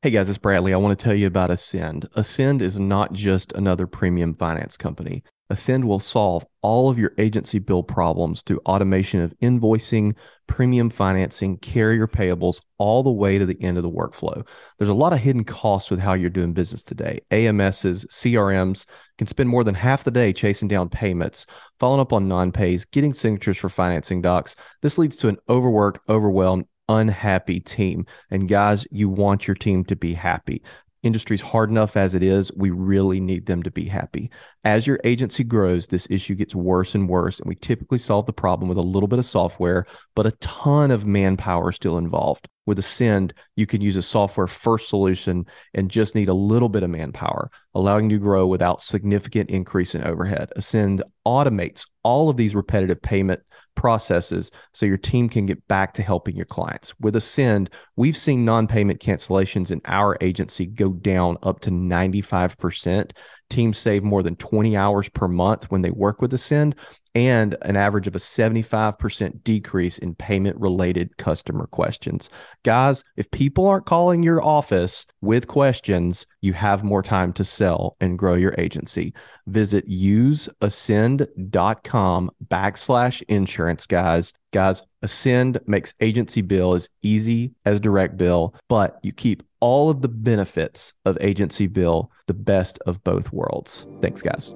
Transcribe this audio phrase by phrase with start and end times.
[0.00, 0.72] Hey guys, it's Bradley.
[0.72, 2.08] I want to tell you about Ascend.
[2.14, 5.24] Ascend is not just another premium finance company.
[5.50, 10.14] Ascend will solve all of your agency bill problems through automation of invoicing,
[10.46, 14.46] premium financing, carrier payables, all the way to the end of the workflow.
[14.78, 17.22] There's a lot of hidden costs with how you're doing business today.
[17.32, 18.86] AMSs, CRMs
[19.16, 21.44] can spend more than half the day chasing down payments,
[21.80, 24.54] following up on non pays, getting signatures for financing docs.
[24.80, 28.06] This leads to an overworked, overwhelmed, unhappy team.
[28.30, 30.62] And guys, you want your team to be happy.
[31.04, 32.50] Industry's hard enough as it is.
[32.56, 34.30] We really need them to be happy.
[34.64, 37.38] As your agency grows, this issue gets worse and worse.
[37.38, 40.90] And we typically solve the problem with a little bit of software, but a ton
[40.90, 42.48] of manpower still involved.
[42.66, 46.82] With Ascend, you can use a software first solution and just need a little bit
[46.82, 50.50] of manpower, allowing you to grow without significant increase in overhead.
[50.56, 53.40] Ascend automates all of these repetitive payment
[53.74, 56.92] processes so your team can get back to helping your clients.
[56.98, 63.12] With Ascend, we've seen non payment cancellations in our agency go down up to 95%.
[63.50, 66.74] Teams save more than 20 hours per month when they work with Ascend
[67.14, 72.30] and an average of a 75% decrease in payment related customer questions.
[72.64, 77.96] Guys, if people aren't calling your office with questions, you have more time to sell
[78.00, 79.14] and grow your agency.
[79.46, 84.32] Visit useascend.com backslash insurance, guys.
[84.52, 90.02] Guys, Ascend makes agency bill as easy as direct bill, but you keep all of
[90.02, 93.86] the benefits of agency bill, the best of both worlds.
[94.00, 94.54] Thanks, guys.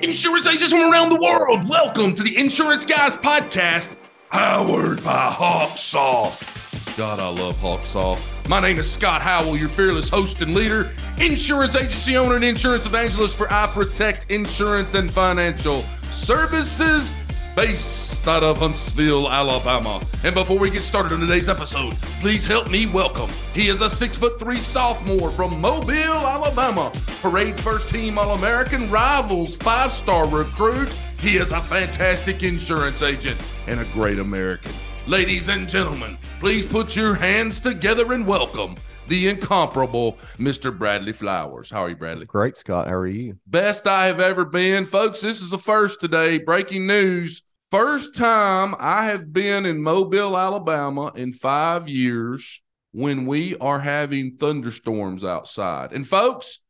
[0.00, 3.96] Insurance agents from around the world, welcome to the Insurance Guys podcast,
[4.30, 6.63] powered by Hawksoft.
[6.96, 8.48] God, I love Hawksoft.
[8.48, 12.86] My name is Scott Howell, your fearless host and leader, insurance agency owner and insurance
[12.86, 17.12] evangelist for I Protect Insurance and Financial Services
[17.56, 20.04] based out of Huntsville, Alabama.
[20.22, 23.30] And before we get started on today's episode, please help me welcome.
[23.54, 26.92] He is a six foot three sophomore from Mobile, Alabama.
[27.20, 30.90] Parade first team All American rivals, five star recruit.
[31.18, 34.70] He is a fantastic insurance agent and a great American.
[35.06, 38.74] Ladies and gentlemen, please put your hands together and welcome
[39.06, 40.76] the incomparable Mr.
[40.76, 41.68] Bradley Flowers.
[41.68, 42.24] How are you, Bradley?
[42.24, 42.88] Great, Scott.
[42.88, 43.36] How are you?
[43.46, 44.86] Best I have ever been.
[44.86, 46.38] Folks, this is the first today.
[46.38, 47.42] Breaking news.
[47.70, 52.62] First time I have been in Mobile, Alabama in five years
[52.92, 55.92] when we are having thunderstorms outside.
[55.92, 56.60] And folks,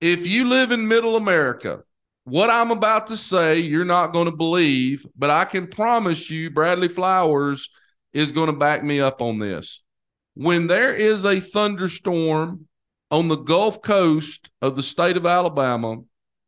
[0.00, 1.84] if you live in middle America,
[2.24, 6.50] what I'm about to say, you're not going to believe, but I can promise you,
[6.50, 7.68] Bradley Flowers
[8.14, 9.82] is going to back me up on this
[10.34, 12.66] when there is a thunderstorm
[13.10, 15.98] on the Gulf Coast of the state of Alabama,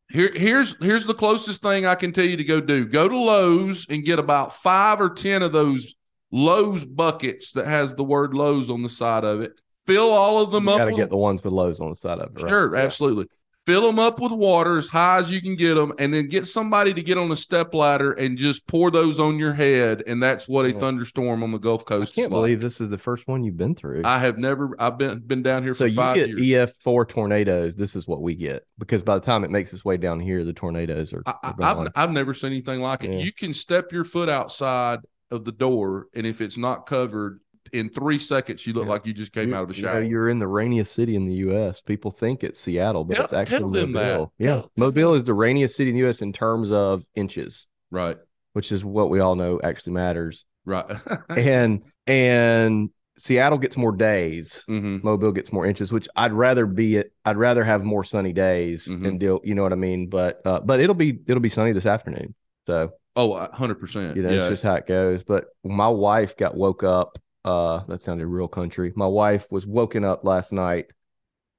[0.08, 2.84] here, here's here's the closest thing I can tell you to go do.
[2.84, 5.94] Go to Lowe's and get about five or ten of those
[6.30, 9.52] Lowe's buckets that has the word Lowe's on the side of it.
[9.86, 10.78] Fill all of them you up.
[10.78, 12.42] Got to get the ones with Lowe's on the side of it.
[12.42, 12.50] Right?
[12.50, 12.82] Sure, yeah.
[12.82, 13.26] absolutely
[13.66, 16.46] fill them up with water as high as you can get them, and then get
[16.46, 20.02] somebody to get on a step ladder and just pour those on your head.
[20.06, 20.78] And that's what a yeah.
[20.78, 22.14] thunderstorm on the Gulf Coast.
[22.16, 24.02] I can't believe this is the first one you've been through.
[24.04, 24.74] I have never.
[24.78, 26.70] I've been been down here so for five you get years.
[26.70, 27.76] EF four tornadoes.
[27.76, 30.44] This is what we get because by the time it makes its way down here,
[30.44, 31.22] the tornadoes are.
[31.26, 33.10] I, have I've never seen anything like it.
[33.10, 33.18] Yeah.
[33.18, 35.00] You can step your foot outside
[35.30, 37.40] of the door, and if it's not covered,
[37.72, 38.90] in three seconds, you look yeah.
[38.90, 40.02] like you just came you, out of the shower.
[40.02, 41.80] You are in the rainiest city in the U.S.
[41.80, 44.32] People think it's Seattle, but tell, it's actually Mobile.
[44.38, 44.44] That.
[44.44, 46.22] Yeah, Mobile is the rainiest city in the U.S.
[46.22, 48.16] in terms of inches, right?
[48.52, 50.86] Which is what we all know actually matters, right?
[51.30, 54.64] and and Seattle gets more days.
[54.68, 54.98] Mm-hmm.
[55.02, 57.12] Mobile gets more inches, which I'd rather be it.
[57.24, 59.06] I'd rather have more sunny days mm-hmm.
[59.06, 59.40] and deal.
[59.42, 60.08] You know what I mean?
[60.08, 62.34] But uh, but it'll be it'll be sunny this afternoon.
[62.66, 64.16] So oh, 100 percent.
[64.16, 64.42] You know, yeah.
[64.42, 65.22] it's just how it goes.
[65.22, 68.92] But my wife got woke up uh, that sounded real country.
[68.96, 70.92] My wife was woken up last night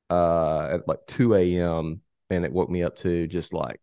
[0.09, 2.01] uh, at like 2 a.m.
[2.29, 3.79] and it woke me up to just like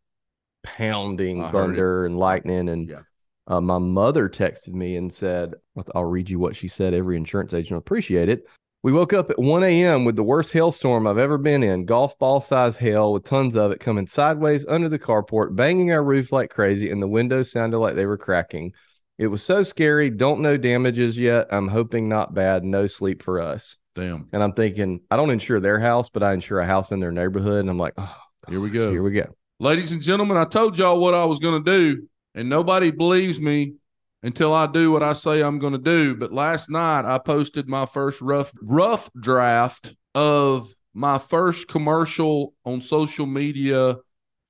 [0.63, 2.69] pounding I thunder and lightning.
[2.69, 3.01] And Yeah.
[3.47, 5.55] uh, my mother texted me and said,
[5.95, 6.93] I'll read you what she said.
[6.95, 8.45] Every insurance agent will appreciate it.
[8.83, 10.05] We woke up at 1 a.m.
[10.05, 11.87] with the worst hailstorm I've ever been in.
[11.87, 16.05] Golf ball size hail with tons of it coming sideways under the carport, banging our
[16.05, 18.75] roof like crazy, and the windows sounded like they were cracking.
[19.19, 20.11] It was so scary.
[20.11, 21.47] Don't know damages yet.
[21.51, 22.65] I'm hoping not bad.
[22.65, 23.77] No sleep for us.
[23.95, 24.29] Damn.
[24.33, 27.13] And I'm thinking, I don't insure their house, but I insure a house in their
[27.13, 27.61] neighborhood.
[27.61, 28.17] And I'm like, oh,
[28.49, 28.91] Here we go.
[28.91, 29.35] Here we go.
[29.61, 33.41] Ladies and gentlemen, I told y'all what I was going to do, and nobody believes
[33.41, 33.75] me
[34.25, 36.17] until I do what I say I'm going to do.
[36.17, 42.81] But last night I posted my first rough rough draft of my first commercial on
[42.81, 43.97] social media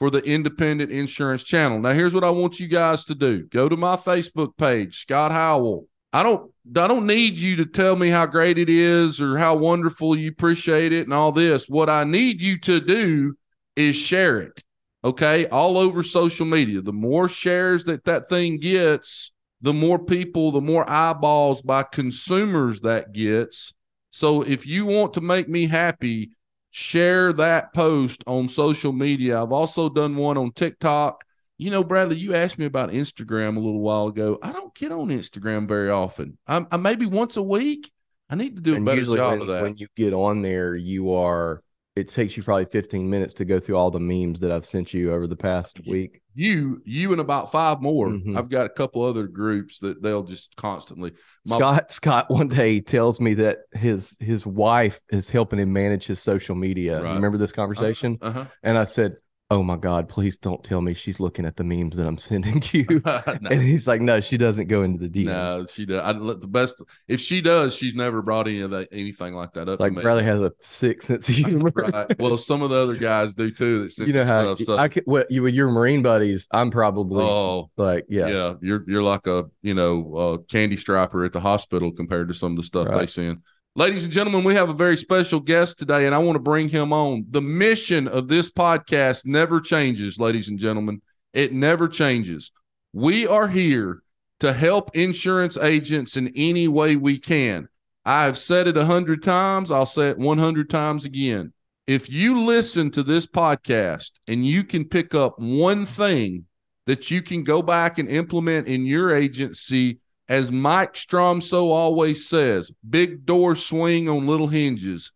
[0.04, 1.80] for the Independent Insurance Channel.
[1.80, 5.32] Now, here's what I want you guys to do: go to my Facebook page, Scott
[5.32, 5.86] Howell.
[6.12, 9.56] I don't I don't need you to tell me how great it is or how
[9.56, 11.70] wonderful you appreciate it and all this.
[11.70, 13.34] What I need you to do
[13.76, 14.62] is share it.
[15.02, 16.82] Okay, all over social media.
[16.82, 22.82] The more shares that that thing gets, the more people, the more eyeballs by consumers
[22.82, 23.72] that gets.
[24.10, 26.32] So if you want to make me happy,
[26.76, 29.40] share that post on social media.
[29.40, 31.24] I've also done one on TikTok.
[31.56, 34.40] You know, Bradley, you asked me about Instagram a little while ago.
[34.42, 36.36] I don't get on Instagram very often.
[36.48, 37.92] I'm, I maybe once a week.
[38.28, 39.62] I need to do a And better job when, of that.
[39.62, 41.62] when you get on there, you are
[41.96, 44.92] it takes you probably 15 minutes to go through all the memes that I've sent
[44.92, 46.20] you over the past week.
[46.34, 48.08] you, you, and about five more.
[48.08, 48.36] Mhm.
[48.36, 51.12] I've got a couple other groups that they'll just constantly.
[51.46, 56.06] My- Scott Scott one day tells me that his his wife is helping him manage
[56.06, 57.00] his social media.
[57.00, 57.14] Right.
[57.14, 58.18] Remember this conversation?
[58.20, 58.46] Uh-huh.
[58.64, 59.18] And I said,
[59.50, 62.62] "Oh my God, please don't tell me she's looking at the memes that I'm sending
[62.72, 66.00] you." no, And he's like, "No, she doesn't go into the DMs." no, she does.
[66.00, 66.82] I let the best.
[67.08, 69.80] If she does, she's never brought any of that anything like that up.
[69.80, 69.94] Like.
[69.94, 71.72] Bradley has a sick sense of humor.
[71.74, 72.18] right.
[72.18, 73.84] Well, some of the other guys do too.
[73.84, 74.66] That send you know how stuff.
[74.66, 75.04] So, I could.
[75.06, 76.48] What you with your Marine buddies?
[76.50, 78.26] I'm probably oh, like, yeah.
[78.26, 82.34] yeah, You're you're like a you know uh, candy striper at the hospital compared to
[82.34, 83.42] some of the stuff they send.
[83.76, 86.68] Ladies and gentlemen, we have a very special guest today, and I want to bring
[86.68, 87.26] him on.
[87.28, 91.02] The mission of this podcast never changes, ladies and gentlemen.
[91.32, 92.52] It never changes.
[92.92, 94.00] We are here
[94.38, 97.66] to help insurance agents in any way we can.
[98.04, 99.72] I have said it a hundred times.
[99.72, 101.52] I'll say it 100 times again.
[101.88, 106.44] If you listen to this podcast and you can pick up one thing
[106.86, 109.98] that you can go back and implement in your agency,
[110.28, 115.12] as Mike Stromsoe always says, big doors swing on little hinges.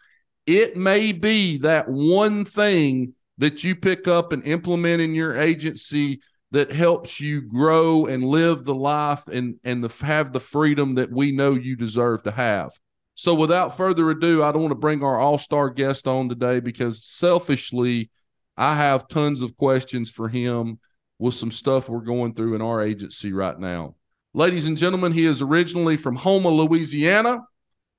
[0.46, 6.20] It may be that one thing that you pick up and implement in your agency
[6.50, 11.12] that helps you grow and live the life and and the have the freedom that
[11.12, 12.72] we know you deserve to have.
[13.14, 17.04] So without further ado, I don't want to bring our all-star guest on today because
[17.04, 18.10] selfishly,
[18.56, 20.78] I have tons of questions for him
[21.18, 23.96] with some stuff we're going through in our agency right now.
[24.34, 27.46] Ladies and gentlemen, he is originally from Houma, Louisiana,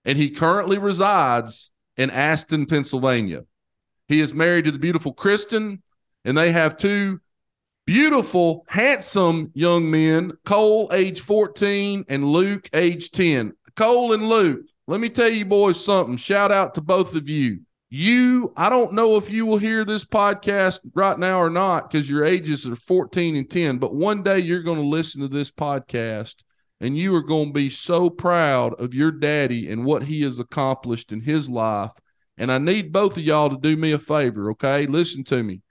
[0.05, 3.43] and he currently resides in Aston, Pennsylvania.
[4.07, 5.81] He is married to the beautiful Kristen,
[6.23, 7.19] and they have two
[7.85, 13.53] beautiful, handsome young men, Cole, age 14, and Luke, age 10.
[13.75, 16.17] Cole and Luke, let me tell you boys something.
[16.17, 17.61] Shout out to both of you.
[17.91, 22.07] You, I don't know if you will hear this podcast right now or not because
[22.07, 25.49] your ages are 14 and 10, but one day you're going to listen to this
[25.49, 26.35] podcast
[26.79, 30.37] and you are going to be so proud of your daddy and what he has
[30.37, 31.91] accomplished in his life.
[32.37, 34.85] And I need both of y'all to do me a favor, okay?
[34.85, 35.61] Listen to me.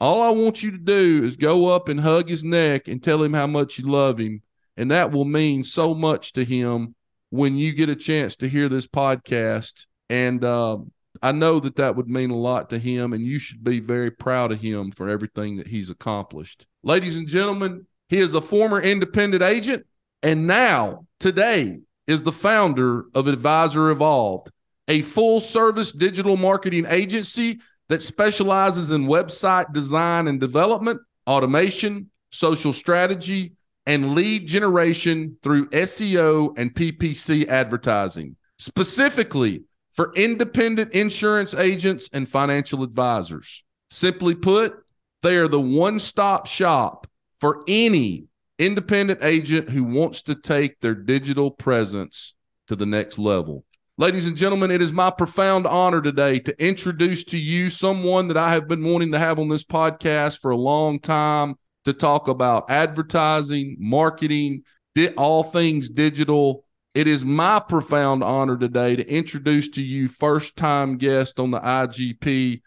[0.00, 3.20] All I want you to do is go up and hug his neck and tell
[3.20, 4.42] him how much you love him.
[4.76, 6.94] And that will mean so much to him
[7.30, 9.86] when you get a chance to hear this podcast.
[10.08, 13.64] And um, I know that that would mean a lot to him, and you should
[13.64, 16.66] be very proud of him for everything that he's accomplished.
[16.82, 19.86] Ladies and gentlemen, he is a former independent agent,
[20.22, 24.50] and now, today, is the founder of Advisor Evolved,
[24.88, 32.72] a full service digital marketing agency that specializes in website design and development, automation, social
[32.72, 33.52] strategy,
[33.86, 39.62] and lead generation through SEO and PPC advertising, specifically
[39.98, 43.64] for independent insurance agents and financial advisors.
[43.90, 44.76] Simply put,
[45.24, 48.26] they are the one stop shop for any
[48.60, 52.34] independent agent who wants to take their digital presence
[52.68, 53.64] to the next level.
[53.96, 58.36] Ladies and gentlemen, it is my profound honor today to introduce to you someone that
[58.36, 62.28] I have been wanting to have on this podcast for a long time to talk
[62.28, 64.62] about advertising, marketing,
[64.94, 66.64] di- all things digital.
[66.98, 71.60] It is my profound honor today to introduce to you first time guest on the
[71.60, 72.60] IGP,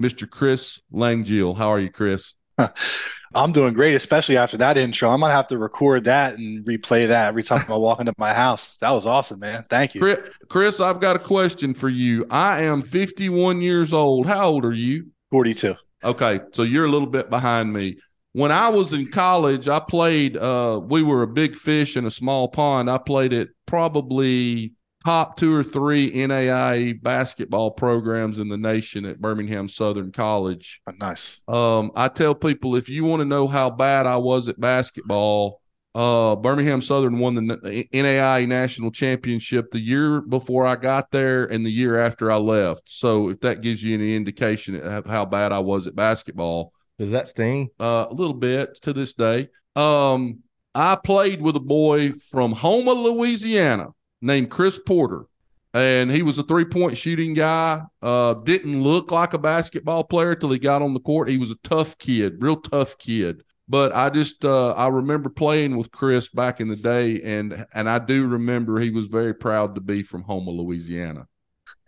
[0.00, 0.30] Mr.
[0.30, 1.54] Chris Langille.
[1.54, 2.32] How are you, Chris?
[3.34, 5.10] I'm doing great, especially after that intro.
[5.10, 8.32] I'm gonna have to record that and replay that every time I walk into my
[8.32, 8.78] house.
[8.78, 9.66] That was awesome, man.
[9.68, 10.00] Thank you.
[10.00, 12.24] Chris, Chris, I've got a question for you.
[12.30, 14.24] I am 51 years old.
[14.24, 15.08] How old are you?
[15.30, 15.74] 42.
[16.02, 17.98] Okay, so you're a little bit behind me.
[18.34, 22.10] When I was in college, I played uh we were a big fish in a
[22.10, 22.90] small pond.
[22.90, 24.72] I played at probably
[25.04, 30.80] top two or three NAIA basketball programs in the nation at Birmingham Southern College.
[30.88, 31.42] Oh, nice.
[31.46, 35.60] Um, I tell people if you want to know how bad I was at basketball,
[35.94, 41.64] uh, Birmingham Southern won the NAIA national championship the year before I got there and
[41.64, 42.90] the year after I left.
[42.90, 47.10] So if that gives you any indication of how bad I was at basketball, Does
[47.10, 47.70] that sting?
[47.80, 49.48] uh, a little bit to this day.
[49.74, 50.40] Um,
[50.74, 53.88] I played with a boy from Houma, Louisiana,
[54.20, 55.26] named Chris Porter,
[55.72, 57.82] and he was a three point shooting guy.
[58.00, 61.28] Uh, didn't look like a basketball player till he got on the court.
[61.28, 63.42] He was a tough kid, real tough kid.
[63.68, 67.88] But I just uh, I remember playing with Chris back in the day, and and
[67.88, 71.26] I do remember he was very proud to be from Houma, Louisiana.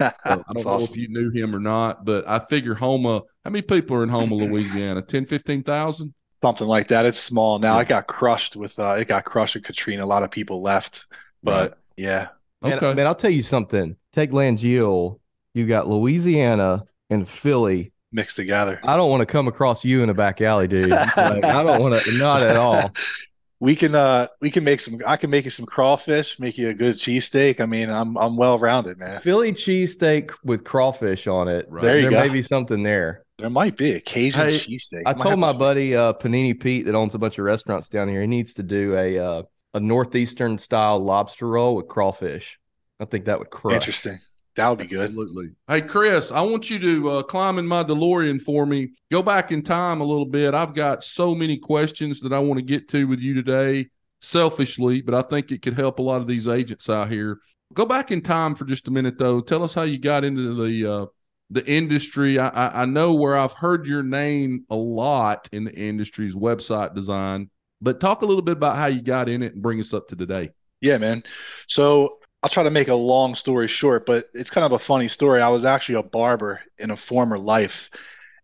[0.01, 0.93] So I don't know awesome.
[0.93, 3.23] if you knew him or not, but I figure Houma.
[3.45, 5.03] How many people are in Houma, Louisiana?
[5.03, 6.15] 10, 15,000?
[6.43, 7.07] Something like that.
[7.07, 7.77] It's small now.
[7.77, 7.83] Yeah.
[7.83, 10.05] It got crushed with uh, it got crushed with Katrina.
[10.05, 11.07] A lot of people left,
[11.43, 11.79] but right.
[11.97, 12.29] yeah.
[12.63, 12.87] Okay.
[12.87, 13.97] Man, man, I'll tell you something.
[14.13, 15.19] Take Langille.
[15.55, 18.81] You got Louisiana and Philly mixed together.
[18.85, 20.91] I don't want to come across you in a back alley, dude.
[20.91, 22.93] like, I don't want to, not at all.
[23.59, 26.69] We can uh we can make some I can make you some crawfish, make you
[26.69, 27.61] a good cheesesteak.
[27.61, 29.21] I mean, I'm I'm well rounded, man.
[29.21, 31.67] Philly cheesesteak with crawfish on it.
[31.69, 31.83] Right.
[31.83, 33.25] There, there may be something there.
[33.39, 35.03] There might be a Cajun hey, cheesesteak.
[35.07, 38.21] I told my buddy uh, Panini Pete that owns a bunch of restaurants down here.
[38.21, 39.43] He needs to do a uh,
[39.75, 42.59] a northeastern style lobster roll with crawfish.
[42.99, 43.75] I think that would crush.
[43.75, 44.19] Interesting.
[44.57, 45.11] That would be good.
[45.11, 45.51] Absolutely.
[45.69, 48.89] Hey, Chris, I want you to uh, climb in my DeLorean for me.
[49.11, 50.55] Go back in time a little bit.
[50.55, 53.91] I've got so many questions that I want to get to with you today,
[54.23, 57.39] selfishly, but I think it could help a lot of these agents out here.
[57.75, 59.43] Go back in time for just a minute, though.
[59.43, 61.07] Tell us how you got into the uh,
[61.51, 62.39] the industry.
[62.39, 66.95] I, I, I know where I've heard your name a lot in the industry's website
[66.95, 67.51] design,
[67.83, 70.09] but talk a little bit about how you got in it and bring us up
[70.09, 70.51] to today.
[70.81, 71.25] Yeah, man.
[71.67, 75.09] So I'll try to make a long story short, but it's kind of a funny
[75.09, 75.41] story.
[75.41, 77.91] I was actually a barber in a former life,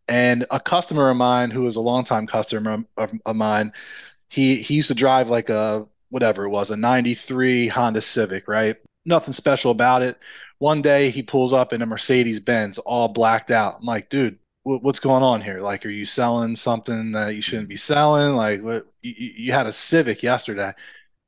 [0.09, 3.73] and a customer of mine who was a longtime customer of, of mine,
[4.29, 8.77] he he used to drive like a whatever it was, a 93 Honda Civic, right?
[9.05, 10.19] Nothing special about it.
[10.59, 13.79] One day he pulls up in a Mercedes Benz all blacked out.
[13.81, 15.61] I'm like, dude, what's going on here?
[15.61, 18.35] Like, are you selling something that you shouldn't be selling?
[18.37, 20.73] Like, what you, you had a Civic yesterday.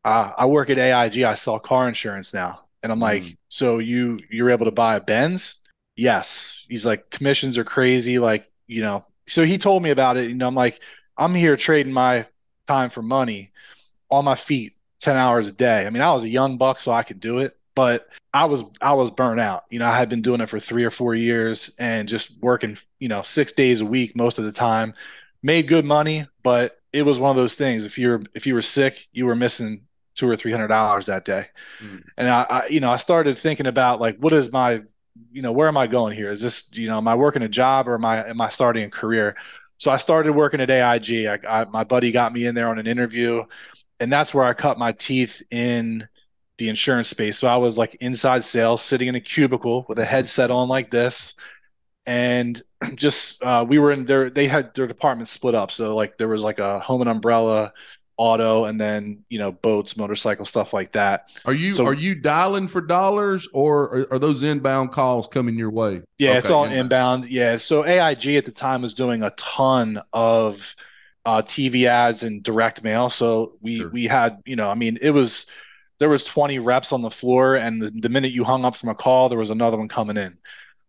[0.04, 1.22] Uh, I work at AIG.
[1.22, 2.60] I sell car insurance now.
[2.82, 3.36] And I'm like, mm.
[3.48, 5.56] so you you're able to buy a Benz?
[5.96, 6.64] Yes.
[6.68, 8.18] He's like, commissions are crazy.
[8.18, 10.28] Like, you know, so he told me about it.
[10.28, 10.80] You know, I'm like,
[11.16, 12.26] I'm here trading my
[12.66, 13.52] time for money
[14.10, 15.86] on my feet 10 hours a day.
[15.86, 18.64] I mean, I was a young buck, so I could do it, but I was
[18.80, 19.64] I was burnt out.
[19.70, 22.76] You know, I had been doing it for three or four years and just working,
[22.98, 24.94] you know, six days a week most of the time.
[25.42, 27.84] Made good money, but it was one of those things.
[27.84, 29.82] If you're if you were sick, you were missing
[30.14, 31.46] two or three hundred dollars that day.
[31.82, 32.04] Mm.
[32.16, 34.82] And I, I, you know, I started thinking about like, what is my,
[35.32, 36.32] you know, where am I going here?
[36.32, 38.84] Is this, you know, am I working a job or am I am I starting
[38.84, 39.36] a career?
[39.78, 41.26] So I started working at AIG.
[41.26, 43.44] I, I, my buddy got me in there on an interview,
[44.00, 46.08] and that's where I cut my teeth in
[46.58, 47.38] the insurance space.
[47.38, 50.90] So I was like inside sales, sitting in a cubicle with a headset on like
[50.90, 51.34] this,
[52.06, 52.62] and
[52.94, 54.30] just uh, we were in there.
[54.30, 57.72] They had their department split up, so like there was like a home and umbrella
[58.16, 62.14] auto and then you know boats motorcycle stuff like that are you so, are you
[62.14, 66.50] dialing for dollars or are, are, those inbound calls coming your way yeah okay, it's
[66.50, 67.24] all inbound.
[67.24, 67.24] inbound.
[67.26, 70.76] yeah so aig at the time was doing a ton of
[71.24, 73.88] uh, tv ads and direct mail so we sure.
[73.88, 75.46] we had you know i mean it was
[75.98, 78.90] there was 20 reps on the floor and the, the minute you hung up from
[78.90, 80.32] a call there was another one coming in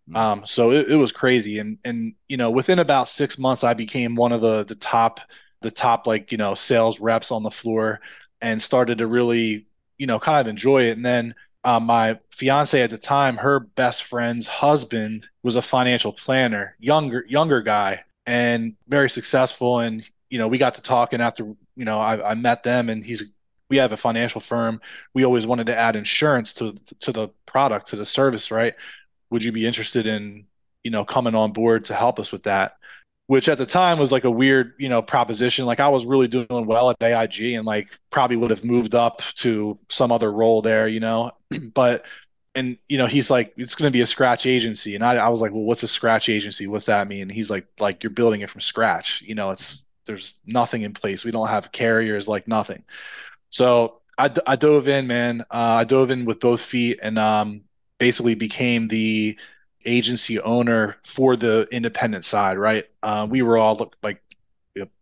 [0.09, 0.15] mm-hmm.
[0.15, 3.73] um, so it, it was crazy and and you know within about six months i
[3.73, 5.21] became one of the the top
[5.65, 7.99] the top like you know sales reps on the floor
[8.39, 9.65] and started to really
[9.97, 10.95] you know kind of enjoy it.
[10.95, 16.13] And then uh, my fiance at the time her best friend's husband was a financial
[16.13, 19.79] planner younger younger guy and very successful.
[19.79, 21.43] And you know we got to talking after
[21.75, 23.33] you know I, I met them and he's
[23.67, 24.79] we have a financial firm.
[25.15, 28.75] We always wanted to add insurance to to the product to the service right?
[29.31, 30.45] Would you be interested in
[30.83, 32.77] you know coming on board to help us with that
[33.27, 35.65] which at the time was like a weird, you know, proposition.
[35.65, 39.21] Like I was really doing well at AIG and like probably would have moved up
[39.35, 41.31] to some other role there, you know.
[41.73, 42.05] but
[42.53, 44.95] and you know, he's like, it's gonna be a scratch agency.
[44.95, 46.67] And I, I was like, Well, what's a scratch agency?
[46.67, 47.23] What's that mean?
[47.23, 49.21] And he's like, like you're building it from scratch.
[49.23, 51.25] You know, it's there's nothing in place.
[51.25, 52.83] We don't have carriers, like nothing.
[53.49, 55.41] So I, I dove in, man.
[55.51, 57.63] Uh, I dove in with both feet and um
[57.97, 59.37] basically became the
[59.85, 62.85] agency owner for the independent side, right?
[63.03, 64.21] Uh, we were all like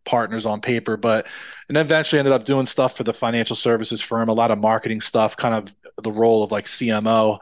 [0.05, 1.27] partners on paper, but
[1.69, 5.01] and eventually ended up doing stuff for the financial services firm, a lot of marketing
[5.01, 7.39] stuff, kind of the role of like CMO.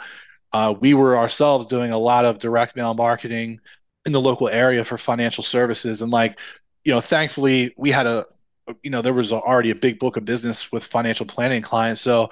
[0.53, 3.59] Uh, we were ourselves doing a lot of direct mail marketing
[4.05, 6.39] in the local area for financial services, and like
[6.83, 8.25] you know, thankfully we had a
[8.83, 12.29] you know there was already a big book of business with financial planning clients, so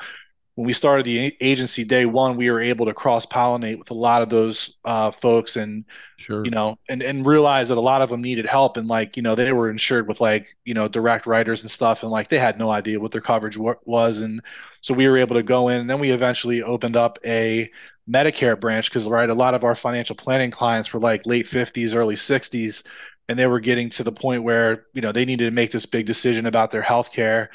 [0.59, 3.93] when we started the agency day one, we were able to cross pollinate with a
[3.93, 5.85] lot of those uh, folks, and
[6.17, 6.43] sure.
[6.43, 9.23] you know, and and realize that a lot of them needed help, and like you
[9.23, 12.37] know, they were insured with like you know direct writers and stuff, and like they
[12.37, 14.41] had no idea what their coverage was, and
[14.81, 17.71] so we were able to go in, and then we eventually opened up a
[18.11, 21.95] Medicare branch because right, a lot of our financial planning clients were like late fifties,
[21.95, 22.83] early sixties,
[23.29, 25.85] and they were getting to the point where you know they needed to make this
[25.85, 27.49] big decision about their health care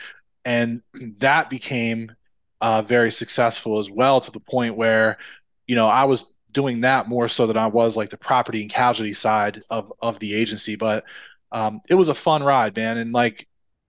[0.45, 0.83] and
[1.19, 2.13] that became
[2.61, 5.19] uh, very successful as well to the point where
[5.67, 8.71] you know I was doing that more so than I was like the property and
[8.71, 10.77] casualty side of of the agency.
[10.77, 11.05] But
[11.53, 13.47] um, it was a fun ride, man, and like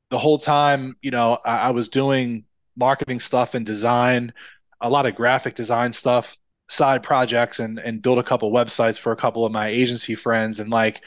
[0.09, 2.45] the whole time, you know, I, I was doing
[2.77, 4.33] marketing stuff and design,
[4.81, 6.37] a lot of graphic design stuff,
[6.69, 10.59] side projects, and and build a couple websites for a couple of my agency friends,
[10.59, 11.01] and like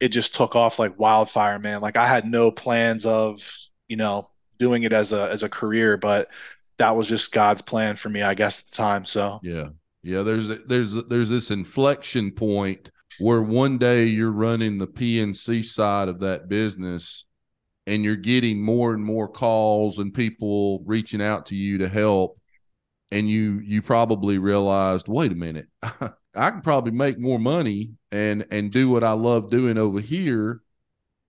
[0.00, 1.80] it just took off like wildfire, man.
[1.80, 3.40] Like I had no plans of
[3.88, 6.28] you know doing it as a as a career, but
[6.78, 9.04] that was just God's plan for me, I guess, at the time.
[9.04, 9.68] So yeah,
[10.02, 10.22] yeah.
[10.22, 16.20] There's there's there's this inflection point where one day you're running the P&C side of
[16.20, 17.24] that business,
[17.86, 22.38] and you're getting more and more calls and people reaching out to you to help,
[23.10, 28.46] and you you probably realized, wait a minute, I can probably make more money and
[28.50, 30.60] and do what I love doing over here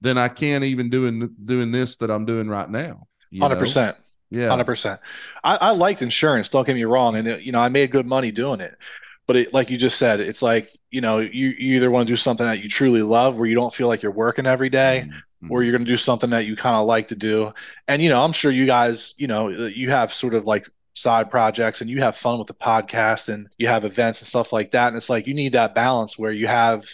[0.01, 3.07] than I can even doing doing this that I'm doing right now.
[3.39, 3.97] Hundred percent.
[4.29, 4.99] Yeah, hundred percent.
[5.43, 6.49] I, I liked insurance.
[6.49, 8.77] Don't get me wrong, and it, you know I made good money doing it.
[9.25, 12.13] But it, like you just said, it's like you know you, you either want to
[12.13, 15.05] do something that you truly love, where you don't feel like you're working every day,
[15.07, 15.51] mm-hmm.
[15.51, 17.53] or you're going to do something that you kind of like to do.
[17.87, 20.67] And you know, I'm sure you guys, you know, you have sort of like
[20.97, 24.51] side projects and you have fun with the podcast and you have events and stuff
[24.51, 24.87] like that.
[24.87, 26.85] And it's like you need that balance where you have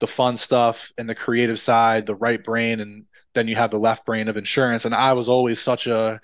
[0.00, 3.78] the fun stuff and the creative side, the right brain, and then you have the
[3.78, 4.84] left brain of insurance.
[4.84, 6.20] And I was always such a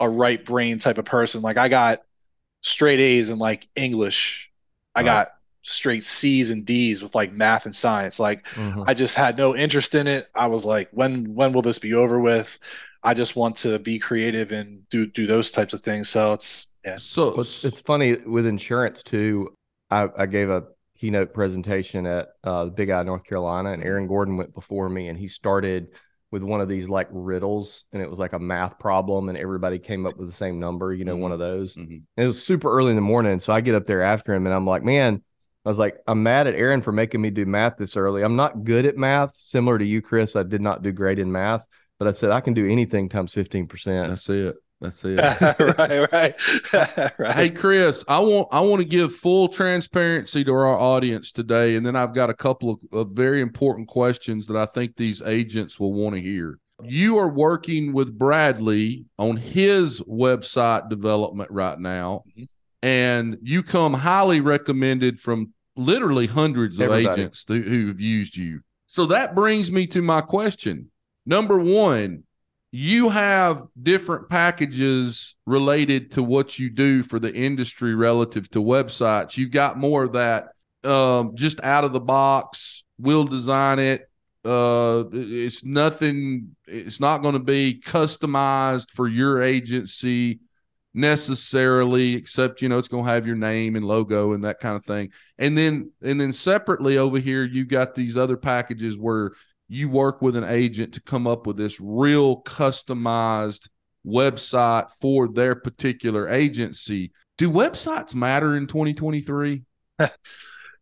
[0.00, 1.42] a right brain type of person.
[1.42, 2.00] Like I got
[2.62, 4.50] straight A's in like English.
[4.94, 8.18] I got straight C's and D's with like math and science.
[8.18, 8.82] Like mm-hmm.
[8.86, 10.28] I just had no interest in it.
[10.34, 12.58] I was like, when when will this be over with?
[13.02, 16.08] I just want to be creative and do do those types of things.
[16.08, 16.96] So it's yeah.
[16.98, 19.54] So it's, it's funny with insurance too.
[19.90, 20.64] I, I gave a
[20.98, 25.18] keynote presentation at uh, Big I, North Carolina, and Aaron Gordon went before me, and
[25.18, 25.88] he started
[26.30, 29.78] with one of these like riddles and it was like a math problem and everybody
[29.78, 31.22] came up with the same number, you know, mm-hmm.
[31.22, 31.74] one of those.
[31.74, 31.98] Mm-hmm.
[32.16, 33.40] It was super early in the morning.
[33.40, 35.22] So I get up there after him and I'm like, man,
[35.64, 38.22] I was like, I'm mad at Aaron for making me do math this early.
[38.22, 40.36] I'm not good at math, similar to you, Chris.
[40.36, 41.62] I did not do great in math,
[41.98, 44.08] but I said I can do anything times 15%.
[44.08, 44.56] That's it.
[44.80, 45.16] That's it.
[45.78, 46.34] right, right,
[47.18, 47.34] right.
[47.34, 51.84] Hey, Chris, I want I want to give full transparency to our audience today, and
[51.84, 55.80] then I've got a couple of, of very important questions that I think these agents
[55.80, 56.60] will want to hear.
[56.84, 62.44] You are working with Bradley on his website development right now, mm-hmm.
[62.86, 67.06] and you come highly recommended from literally hundreds Everybody.
[67.06, 68.60] of agents who, who have used you.
[68.86, 70.90] So that brings me to my question.
[71.26, 72.22] Number one,
[72.70, 79.36] you have different packages related to what you do for the industry relative to websites.
[79.36, 80.48] You've got more of that
[80.84, 82.84] um, just out of the box.
[82.98, 84.08] We'll design it.
[84.44, 86.54] Uh, it's nothing.
[86.66, 90.40] It's not going to be customized for your agency
[90.94, 94.76] necessarily, except you know it's going to have your name and logo and that kind
[94.76, 95.10] of thing.
[95.38, 99.32] And then and then separately over here, you got these other packages where
[99.68, 103.68] you work with an agent to come up with this real customized
[104.06, 107.12] website for their particular agency.
[107.36, 109.62] Do websites matter in 2023?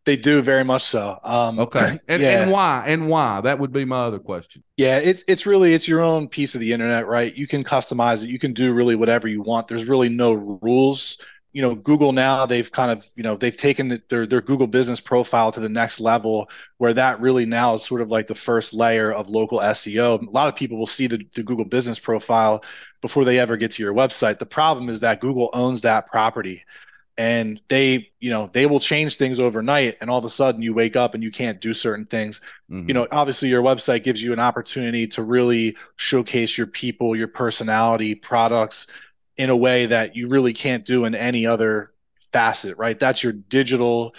[0.06, 1.18] they do very much so.
[1.22, 2.42] Um, okay, and, yeah.
[2.42, 2.84] and why?
[2.86, 3.40] And why?
[3.42, 4.62] That would be my other question.
[4.76, 7.34] Yeah, it's it's really it's your own piece of the internet, right?
[7.34, 8.30] You can customize it.
[8.30, 9.68] You can do really whatever you want.
[9.68, 11.18] There's really no rules
[11.56, 15.00] you know google now they've kind of you know they've taken their their google business
[15.00, 18.74] profile to the next level where that really now is sort of like the first
[18.74, 22.62] layer of local seo a lot of people will see the, the google business profile
[23.00, 24.38] before they ever get to your website.
[24.38, 26.64] The problem is that google owns that property
[27.16, 30.74] and they you know they will change things overnight and all of a sudden you
[30.74, 32.40] wake up and you can't do certain things.
[32.70, 32.88] Mm-hmm.
[32.88, 37.28] you know obviously your website gives you an opportunity to really showcase your people your
[37.28, 38.88] personality products
[39.38, 41.92] in a way that you really can't do in any other
[42.32, 42.98] facet, right?
[42.98, 44.14] That's your digital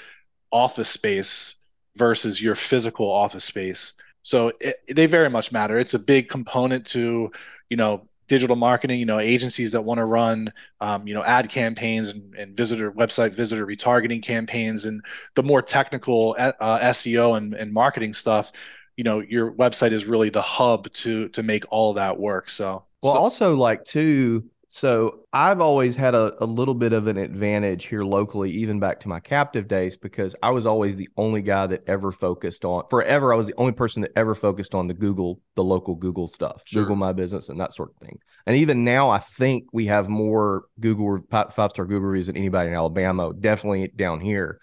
[0.51, 1.55] office space
[1.95, 3.93] versus your physical office space.
[4.21, 5.79] So it, they very much matter.
[5.79, 7.31] It's a big component to,
[7.69, 8.99] you know, digital marketing.
[8.99, 10.51] You know, agencies that want to run,
[10.81, 15.03] um, you know, ad campaigns and, and, visitor website visitor retargeting campaigns, and
[15.35, 18.51] the more technical uh, SEO and, and marketing stuff.
[18.97, 22.49] You know, your website is really the hub to to make all that work.
[22.49, 27.07] So well, so, also like too So I've always had a, a little bit of
[27.07, 31.07] an advantage here locally, even back to my captive days, because I was always the
[31.15, 33.33] only guy that ever focused on forever.
[33.33, 36.63] I was the only person that ever focused on the Google, the local Google stuff,
[36.65, 36.83] sure.
[36.83, 38.19] Google My Business, and that sort of thing.
[38.45, 42.69] And even now, I think we have more Google five star Google reviews than anybody
[42.69, 44.59] in Alabama, definitely down here.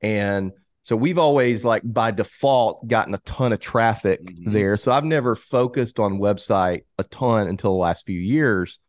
[0.00, 4.52] And so we've always like by default gotten a ton of traffic mm-hmm.
[4.52, 4.76] there.
[4.76, 8.80] So I've never focused on website a ton until the last few years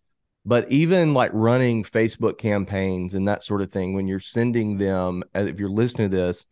[0.45, 5.23] but even like running Facebook campaigns and that sort of thing, when you're sending them,
[5.35, 6.45] uh, if you're listening to this,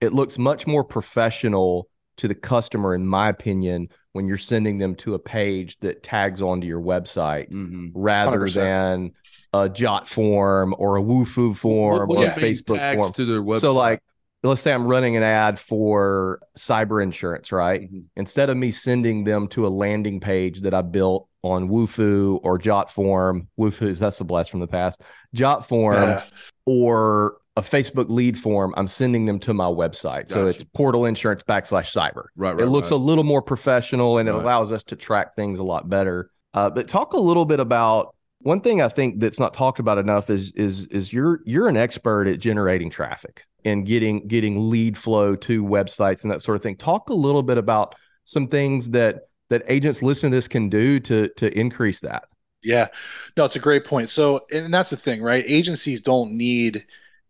[0.00, 4.94] it looks much more professional to the customer, in my opinion, when you're sending them
[4.96, 7.88] to a page that tags onto your website mm-hmm.
[7.94, 8.54] rather 100%.
[8.54, 9.12] than
[9.52, 13.40] a jot form or a Wufoo form what, what or a Facebook form to their
[13.40, 13.60] website.
[13.60, 14.02] So like
[14.42, 17.82] let's say I'm running an ad for cyber insurance, right?
[17.82, 18.00] Mm-hmm.
[18.16, 22.58] Instead of me sending them to a landing page that I built on Wufoo or
[22.58, 25.02] Jotform, Wufoo, is that's a blast from the past,
[25.34, 26.22] Jotform
[26.66, 30.28] or a Facebook lead form, I'm sending them to my website.
[30.28, 30.32] Gotcha.
[30.32, 32.26] So it's portal insurance backslash cyber.
[32.36, 32.60] Right, right.
[32.60, 32.96] It looks right.
[32.96, 36.30] a little more professional and it allows us to track things a lot better.
[36.54, 39.98] Uh, but talk a little bit about one thing I think that's not talked about
[39.98, 44.96] enough is is is you're you're an expert at generating traffic and getting getting lead
[44.96, 46.76] flow to websites and that sort of thing.
[46.76, 51.00] Talk a little bit about some things that that agents listening to this can do
[51.00, 52.24] to to increase that.
[52.62, 52.88] Yeah,
[53.36, 54.10] no, it's a great point.
[54.10, 55.44] So, and that's the thing, right?
[55.46, 56.84] Agencies don't need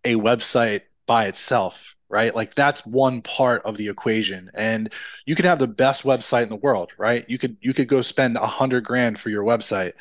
[0.05, 2.35] a website by itself, right?
[2.35, 4.51] Like that's one part of the equation.
[4.55, 4.93] And
[5.27, 7.29] you can have the best website in the world, right?
[7.29, 9.93] You could you could go spend a hundred grand for your website.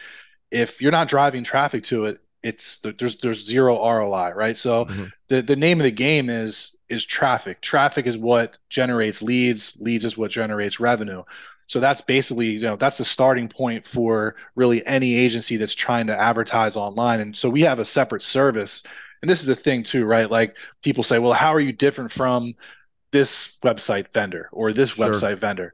[0.50, 4.58] If you're not driving traffic to it, it's there's there's zero ROI, right?
[4.58, 5.06] So mm-hmm.
[5.28, 7.60] the the name of the game is is traffic.
[7.62, 9.78] Traffic is what generates leads.
[9.82, 11.24] Leads is what generates revenue.
[11.68, 16.08] So that's basically, you know, that's the starting point for really any agency that's trying
[16.08, 17.20] to advertise online.
[17.20, 18.84] And so we have a separate service.
[19.22, 20.32] And this is a thing too, right?
[20.32, 22.54] Like people say, well, how are you different from
[23.12, 25.08] this website vendor or this sure.
[25.08, 25.74] website vendor?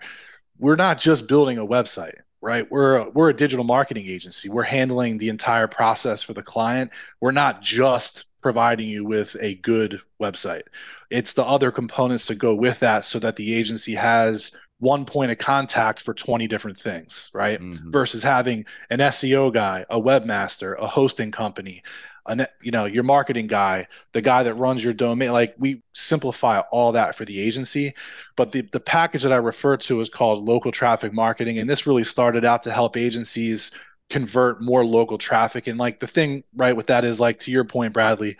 [0.57, 2.69] We're not just building a website, right?
[2.71, 4.49] We're a, we're a digital marketing agency.
[4.49, 6.89] We're handling the entire process for the client.
[7.21, 10.63] We're not just providing you with a good website.
[11.11, 14.51] It's the other components to go with that so that the agency has
[14.83, 17.59] one point of contact for 20 different things, right?
[17.59, 17.89] Mm-hmm.
[17.89, 21.81] Versus having an SEO guy, a webmaster, a hosting company,
[22.25, 25.31] a you know, your marketing guy, the guy that runs your domain.
[25.31, 27.93] Like we simplify all that for the agency.
[28.35, 31.59] But the, the package that I refer to is called local traffic marketing.
[31.59, 33.71] And this really started out to help agencies
[34.09, 35.67] convert more local traffic.
[35.67, 38.37] And like the thing right with that is like to your point, Bradley,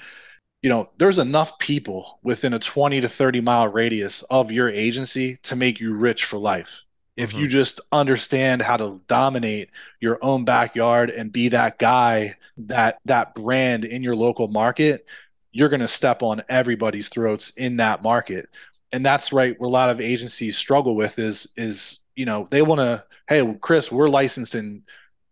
[0.63, 5.37] you know, there's enough people within a 20 to 30 mile radius of your agency
[5.43, 6.83] to make you rich for life.
[7.17, 7.39] If mm-hmm.
[7.39, 13.35] you just understand how to dominate your own backyard and be that guy, that that
[13.35, 15.05] brand in your local market,
[15.51, 18.49] you're going to step on everybody's throats in that market.
[18.93, 22.61] And that's right where a lot of agencies struggle with is is, you know, they
[22.61, 24.83] want to, hey, Chris, we're licensed in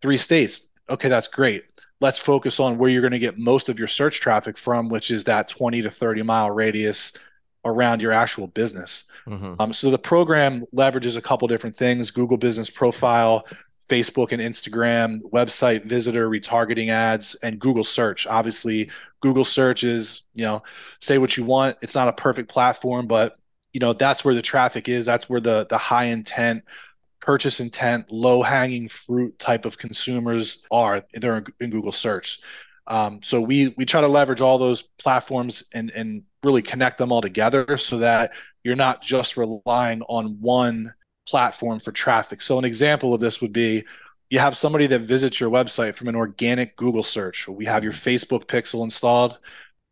[0.02, 0.68] three states.
[0.90, 1.64] Okay, that's great
[2.02, 5.10] let's focus on where you're going to get most of your search traffic from, which
[5.10, 7.12] is that 20 to 30 mile radius
[7.64, 9.04] around your actual business.
[9.26, 9.54] Mm-hmm.
[9.60, 13.46] Um, so the program leverages a couple different things: Google Business Profile,
[13.88, 18.26] Facebook and Instagram, website visitor retargeting ads, and Google Search.
[18.26, 20.64] Obviously, Google Search is you know
[20.98, 21.76] say what you want.
[21.82, 23.38] It's not a perfect platform, but
[23.72, 25.06] you know that's where the traffic is.
[25.06, 26.64] That's where the the high intent
[27.22, 31.04] purchase intent, low hanging fruit type of consumers are.
[31.14, 32.40] They're in Google search.
[32.86, 37.12] Um, so we we try to leverage all those platforms and and really connect them
[37.12, 38.32] all together so that
[38.64, 40.92] you're not just relying on one
[41.26, 42.42] platform for traffic.
[42.42, 43.84] So an example of this would be
[44.28, 47.46] you have somebody that visits your website from an organic Google search.
[47.46, 49.38] We have your Facebook pixel installed.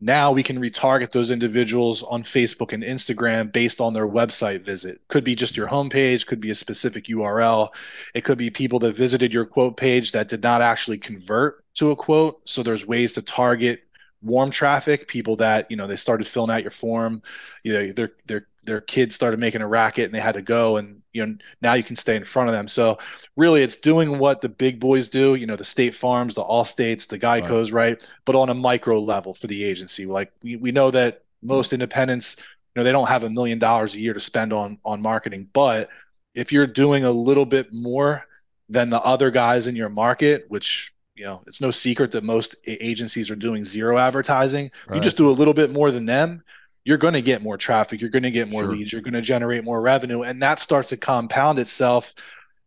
[0.01, 5.01] Now we can retarget those individuals on Facebook and Instagram based on their website visit.
[5.09, 7.69] Could be just your homepage, could be a specific URL.
[8.15, 11.91] It could be people that visited your quote page that did not actually convert to
[11.91, 12.41] a quote.
[12.45, 13.83] So there's ways to target
[14.23, 17.23] warm traffic, people that, you know, they started filling out your form,
[17.63, 20.77] you know, their their their kids started making a racket and they had to go
[20.77, 22.99] and you know now you can stay in front of them so
[23.37, 26.64] really it's doing what the big boys do you know the state farms the all
[26.64, 27.99] states the Geicos right.
[27.99, 31.73] right but on a micro level for the agency like we, we know that most
[31.73, 35.01] independents you know they don't have a million dollars a year to spend on on
[35.01, 35.88] marketing but
[36.35, 38.25] if you're doing a little bit more
[38.68, 42.55] than the other guys in your market which you know it's no secret that most
[42.66, 44.96] agencies are doing zero advertising right.
[44.96, 46.42] you just do a little bit more than them
[46.85, 48.73] you're going to get more traffic, you're going to get more sure.
[48.73, 52.12] leads, you're going to generate more revenue, and that starts to compound itself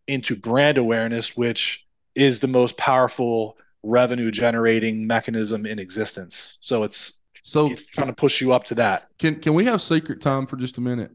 [0.08, 6.58] into brand awareness, which is the most powerful revenue generating mechanism in existence.
[6.62, 9.08] So it's so it's trying to push you up to that.
[9.20, 11.12] Can can we have secret time for just a minute?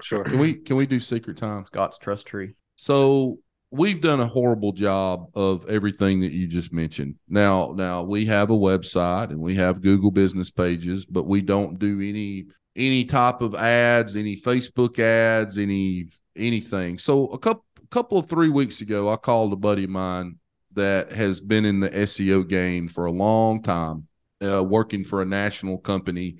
[0.00, 0.24] Sure.
[0.24, 1.62] Can we can we do secret time?
[1.62, 2.54] Scott's trust tree.
[2.76, 3.38] So
[3.70, 7.16] we've done a horrible job of everything that you just mentioned.
[7.28, 11.78] Now, now we have a website and we have Google business pages, but we don't
[11.78, 12.46] do any
[12.76, 16.98] any type of ads, any Facebook ads, any anything.
[16.98, 20.38] So a couple couple of three weeks ago, I called a buddy of mine
[20.72, 24.08] that has been in the SEO game for a long time,
[24.44, 26.36] uh, working for a national company,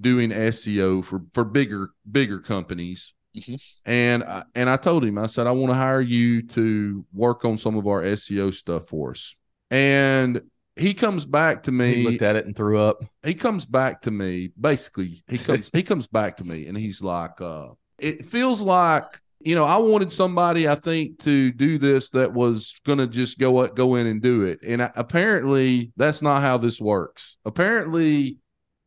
[0.00, 3.14] doing SEO for for bigger bigger companies.
[3.36, 3.54] Mm-hmm.
[3.86, 7.44] And I, and I told him, I said, I want to hire you to work
[7.44, 9.34] on some of our SEO stuff for us.
[9.70, 10.42] And
[10.76, 11.94] he comes back to me.
[11.94, 13.04] He looked at it and threw up.
[13.22, 14.50] He comes back to me.
[14.60, 17.68] Basically, he comes he comes back to me and he's like, uh,
[17.98, 22.80] it feels like you know, I wanted somebody I think to do this that was
[22.86, 24.60] going to just go up, go in and do it.
[24.64, 27.38] And apparently that's not how this works.
[27.44, 28.38] Apparently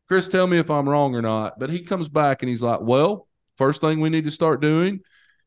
[0.08, 2.80] Chris tell me if I'm wrong or not, but he comes back and he's like,
[2.80, 3.25] "Well,
[3.56, 5.00] first thing we need to start doing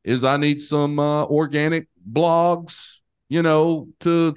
[0.03, 4.35] is I need some uh, organic blogs, you know, to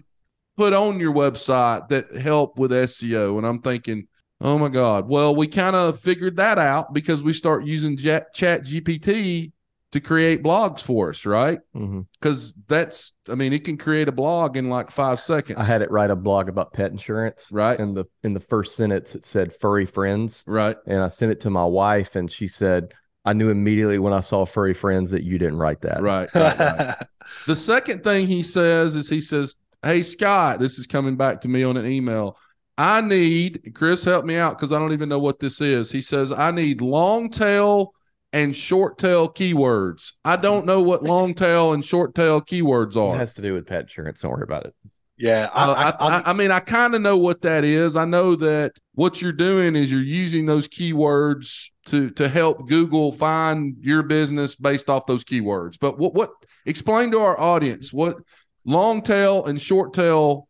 [0.56, 4.08] put on your website that help with SEO." And I'm thinking,
[4.40, 5.08] "Oh my god.
[5.08, 9.52] Well, we kind of figured that out because we start using Chat GPT
[9.92, 11.61] to create blogs for us, right?
[11.72, 12.61] Because mm-hmm.
[12.66, 15.58] that's, I mean, it can create a blog in like five seconds.
[15.58, 17.78] I had it write a blog about pet insurance, right?
[17.78, 20.76] And the in the first sentence it said furry friends, right?
[20.87, 24.20] And I sent it to my wife, and she said, "I knew immediately when I
[24.20, 26.28] saw furry friends that you didn't write that." Right.
[26.35, 27.06] right, right.
[27.46, 31.48] the second thing he says is he says, "Hey Scott, this is coming back to
[31.48, 32.37] me on an email."
[32.78, 35.90] I need Chris help me out because I don't even know what this is.
[35.90, 37.92] He says I need long tail
[38.32, 40.12] and short tail keywords.
[40.24, 43.14] I don't know what long tail and short tail keywords are.
[43.14, 44.22] It has to do with pet insurance.
[44.22, 44.74] Don't worry about it.
[45.18, 47.96] Yeah, I, uh, I, I, I mean, I kind of know what that is.
[47.96, 53.12] I know that what you're doing is you're using those keywords to to help Google
[53.12, 55.76] find your business based off those keywords.
[55.80, 56.30] But what what
[56.66, 58.16] explain to our audience what
[58.64, 60.48] long tail and short tail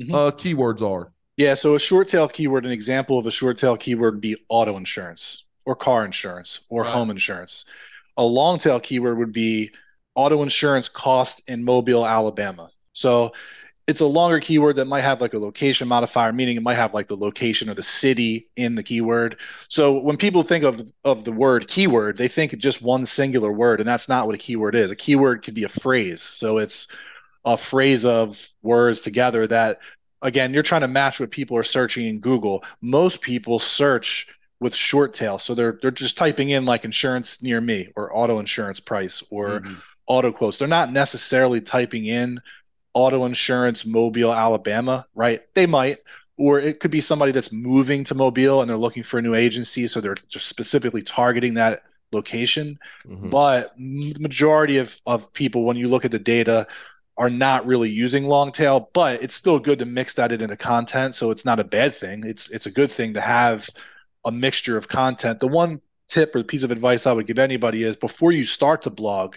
[0.00, 0.14] mm-hmm.
[0.14, 1.12] uh, keywords are?
[1.36, 4.36] Yeah, so a short tail keyword, an example of a short tail keyword would be
[4.48, 6.92] auto insurance or car insurance or right.
[6.92, 7.64] home insurance.
[8.16, 9.72] A long tail keyword would be
[10.14, 12.70] auto insurance cost in Mobile, Alabama.
[12.92, 13.32] So
[13.86, 16.94] it's a longer keyword that might have like a location modifier, meaning it might have
[16.94, 19.36] like the location or the city in the keyword.
[19.68, 23.80] So when people think of of the word keyword, they think just one singular word,
[23.80, 24.90] and that's not what a keyword is.
[24.90, 26.22] A keyword could be a phrase.
[26.22, 26.88] So it's
[27.44, 29.80] a phrase of words together that
[30.22, 32.64] again, you're trying to match what people are searching in Google.
[32.80, 34.26] Most people search
[34.60, 35.38] with short tail.
[35.38, 39.60] So they're they're just typing in like insurance near me or auto insurance price or
[39.60, 39.74] mm-hmm.
[40.06, 40.58] auto quotes.
[40.58, 42.40] They're not necessarily typing in
[42.94, 45.42] auto insurance Mobile, Alabama, right?
[45.54, 45.98] They might,
[46.36, 49.34] or it could be somebody that's moving to Mobile and they're looking for a new
[49.34, 52.78] agency, so they're just specifically targeting that location.
[53.06, 53.30] Mm-hmm.
[53.30, 56.66] But the majority of of people, when you look at the data,
[57.16, 61.14] are not really using long tail, but it's still good to mix that into content.
[61.14, 62.24] So it's not a bad thing.
[62.24, 63.68] It's it's a good thing to have
[64.24, 65.40] a mixture of content.
[65.40, 68.82] The one tip or piece of advice I would give anybody is before you start
[68.82, 69.36] to blog,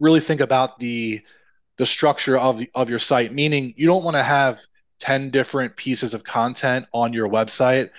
[0.00, 1.22] really think about the
[1.78, 3.32] the structure of of your site.
[3.32, 4.60] Meaning, you don't want to have
[4.98, 7.90] ten different pieces of content on your website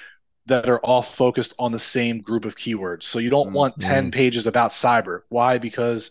[0.47, 3.03] that are all focused on the same group of keywords.
[3.03, 3.55] So you don't mm-hmm.
[3.55, 5.23] want 10 pages about cyber.
[5.27, 5.57] Why?
[5.57, 6.09] Because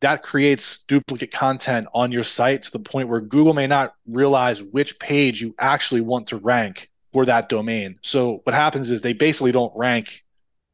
[0.00, 4.62] that creates duplicate content on your site to the point where Google may not realize
[4.62, 7.98] which page you actually want to rank for that domain.
[8.02, 10.24] So what happens is they basically don't rank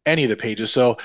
[0.07, 0.73] any of the pages.
[0.73, 0.97] So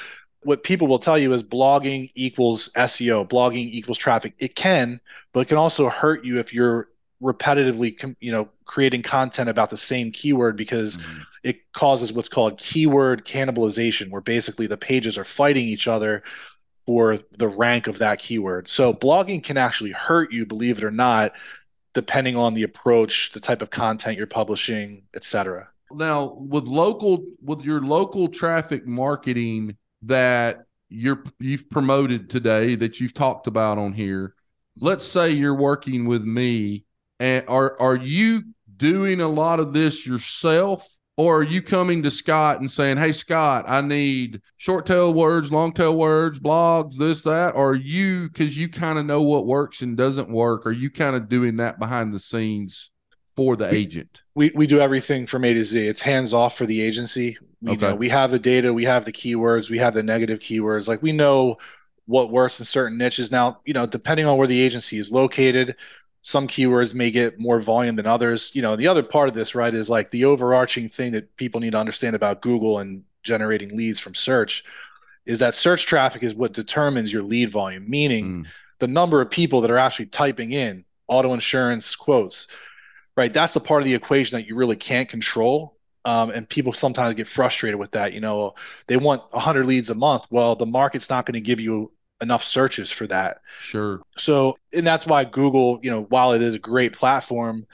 [0.43, 4.33] what people will tell you is blogging equals SEO, blogging equals traffic.
[4.39, 5.01] It can,
[5.35, 6.87] but it can also hurt you if you're
[7.21, 11.21] repetitively you know creating content about the same keyword because mm-hmm.
[11.43, 16.23] it causes what's called keyword cannibalization where basically the pages are fighting each other
[16.85, 18.69] for the rank of that keyword.
[18.69, 21.33] So blogging can actually hurt you believe it or not
[21.93, 25.67] depending on the approach, the type of content you're publishing, etc.
[25.91, 33.13] Now, with local with your local traffic marketing that you're you've promoted today that you've
[33.13, 34.34] talked about on here,
[34.79, 36.85] let's say you're working with me
[37.19, 38.43] and are are you
[38.77, 43.13] doing a lot of this yourself or are you coming to Scott and saying, Hey,
[43.13, 47.55] Scott, I need short tail words, long tail words, blogs, this, that?
[47.55, 50.89] Or are you, because you kind of know what works and doesn't work, are you
[50.89, 52.91] kind of doing that behind the scenes
[53.37, 54.23] for the agent?
[54.35, 55.87] We, we do everything from A to Z.
[55.87, 57.37] It's hands off for the agency.
[57.61, 57.87] We okay.
[57.87, 60.89] know we have the data, we have the keywords, we have the negative keywords.
[60.89, 61.57] Like we know
[62.05, 63.31] what works in certain niches.
[63.31, 65.75] Now, you know, depending on where the agency is located,
[66.21, 68.51] some keywords may get more volume than others.
[68.53, 71.61] You know, the other part of this, right, is like the overarching thing that people
[71.61, 74.63] need to understand about Google and generating leads from search
[75.25, 78.47] is that search traffic is what determines your lead volume, meaning mm.
[78.79, 82.47] the number of people that are actually typing in auto insurance quotes,
[83.17, 83.33] right?
[83.33, 85.77] That's the part of the equation that you really can't control.
[86.05, 88.13] Um, and people sometimes get frustrated with that.
[88.13, 88.53] You know,
[88.85, 90.25] they want 100 leads a month.
[90.29, 93.41] Well, the market's not going to give you enough searches for that.
[93.57, 94.01] Sure.
[94.17, 97.65] So, and that's why Google, you know, while it is a great platform,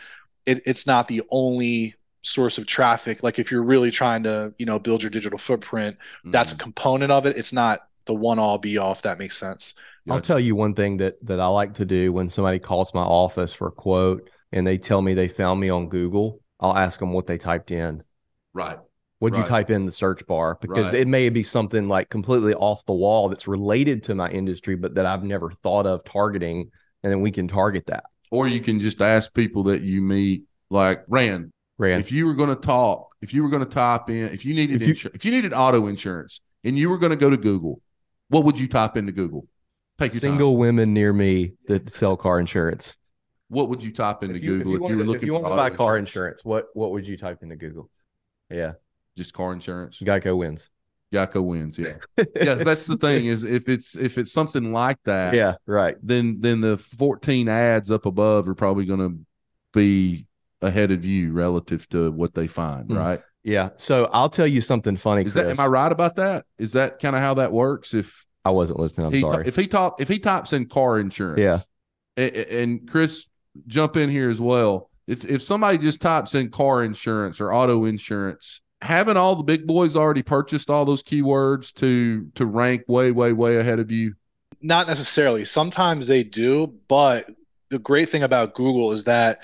[0.45, 4.65] it, it's not the only source of traffic like if you're really trying to you
[4.65, 6.29] know build your digital footprint mm-hmm.
[6.29, 6.63] that's a mm-hmm.
[6.63, 9.73] component of it it's not the one all be all if that makes sense
[10.07, 13.01] i'll tell you one thing that that i like to do when somebody calls my
[13.01, 16.99] office for a quote and they tell me they found me on google i'll ask
[16.99, 18.03] them what they typed in
[18.53, 18.77] right
[19.21, 19.45] What'd right.
[19.45, 20.57] you type in the search bar?
[20.59, 21.01] Because right.
[21.01, 24.95] it may be something like completely off the wall that's related to my industry, but
[24.95, 26.71] that I've never thought of targeting.
[27.03, 28.05] And then we can target that.
[28.31, 32.01] Or you can just ask people that you meet, like Rand, Rand.
[32.01, 34.55] If you were going to talk, if you were going to type in, if you
[34.55, 37.29] needed if you, insur- if you needed auto insurance and you were going to go
[37.29, 37.79] to Google,
[38.29, 39.45] what would you type into Google?
[39.99, 40.57] Take single time.
[40.57, 42.97] women near me that sell car insurance.
[43.49, 45.25] What would you type into if you, Google if you, if you were looking if
[45.27, 46.43] you want to buy car insurance?
[46.43, 47.91] What what would you type into Google?
[48.49, 48.73] Yeah,
[49.21, 49.99] just car insurance.
[49.99, 50.71] Geico wins.
[51.13, 51.77] Geico wins.
[51.77, 51.95] Yeah,
[52.35, 52.55] yeah.
[52.55, 55.33] That's the thing is if it's if it's something like that.
[55.33, 55.95] Yeah, right.
[56.01, 59.19] Then then the fourteen ads up above are probably going to
[59.73, 60.25] be
[60.61, 62.97] ahead of you relative to what they find, mm.
[62.97, 63.21] right?
[63.43, 63.69] Yeah.
[63.75, 65.23] So I'll tell you something funny.
[65.23, 66.45] Is that am I right about that?
[66.57, 67.93] Is that kind of how that works?
[67.93, 69.47] If I wasn't listening, I'm he, sorry.
[69.47, 71.59] If he talk, if he types in car insurance, yeah,
[72.15, 73.25] and, and Chris
[73.67, 74.89] jump in here as well.
[75.07, 79.67] If if somebody just types in car insurance or auto insurance, haven't all the big
[79.67, 84.15] boys already purchased all those keywords to to rank way way way ahead of you?
[84.61, 85.45] Not necessarily.
[85.45, 87.29] Sometimes they do, but
[87.69, 89.39] the great thing about Google is that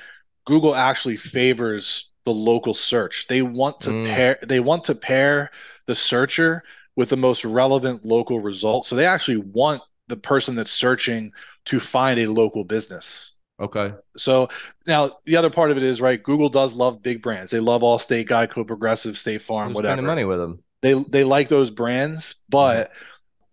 [0.45, 3.27] Google actually favors the local search.
[3.27, 4.05] They want to mm.
[4.05, 5.51] pair they want to pair
[5.85, 6.63] the searcher
[6.95, 8.85] with the most relevant local result.
[8.85, 11.31] So they actually want the person that's searching
[11.65, 13.33] to find a local business.
[13.59, 13.93] Okay.
[14.17, 14.49] So
[14.85, 16.21] now the other part of it is right.
[16.21, 17.51] Google does love big brands.
[17.51, 19.93] They love Allstate, Geico, Progressive, State Farm, They're whatever.
[19.93, 20.63] Spending money with them.
[20.81, 22.97] They they like those brands, but mm-hmm.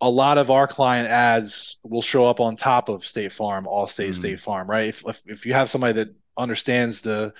[0.01, 4.09] a lot of our client ads will show up on top of State Farm, Allstate,
[4.09, 4.13] mm-hmm.
[4.13, 4.69] State Farm.
[4.69, 4.89] Right.
[4.89, 7.33] If, if if you have somebody that understands the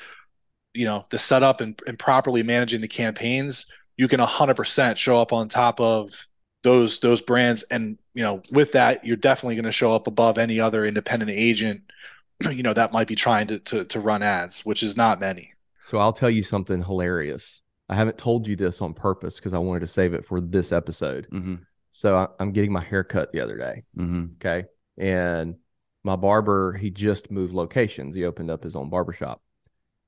[0.73, 5.33] you know the setup and, and properly managing the campaigns you can 100% show up
[5.33, 6.11] on top of
[6.63, 10.37] those those brands and you know with that you're definitely going to show up above
[10.37, 11.81] any other independent agent
[12.51, 15.51] you know that might be trying to, to to run ads which is not many
[15.79, 19.57] so i'll tell you something hilarious i haven't told you this on purpose because i
[19.57, 21.55] wanted to save it for this episode mm-hmm.
[21.91, 24.25] so I, am getting my hair cut the other day mm-hmm.
[24.35, 24.65] okay
[24.97, 25.55] and
[26.05, 28.13] my barber, he just moved locations.
[28.15, 29.41] He opened up his own barbershop.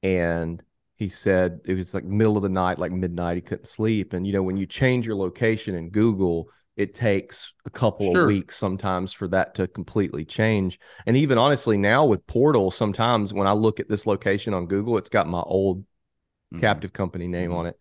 [0.03, 0.63] And
[0.95, 4.13] he said it was like middle of the night, like midnight, he couldn't sleep.
[4.13, 8.21] And you know, when you change your location in Google, it takes a couple sure.
[8.21, 10.79] of weeks sometimes for that to completely change.
[11.07, 14.97] And even honestly, now with Portal, sometimes when I look at this location on Google,
[14.99, 16.59] it's got my old mm-hmm.
[16.59, 17.59] captive company name mm-hmm.
[17.59, 17.79] on it,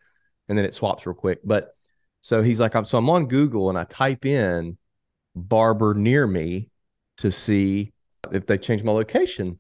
[0.49, 1.41] and then it swaps real quick.
[1.45, 1.77] But
[2.23, 4.79] so he's like, I'm so I'm on Google and I type in
[5.35, 6.71] barber near me
[7.19, 7.93] to see
[8.33, 9.59] if they change my location.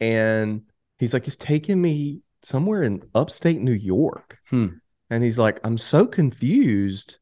[0.00, 0.62] And
[0.98, 4.38] he's like, it's taking me somewhere in upstate New York.
[4.50, 4.66] Hmm.
[5.08, 7.18] And he's like, I'm so confused.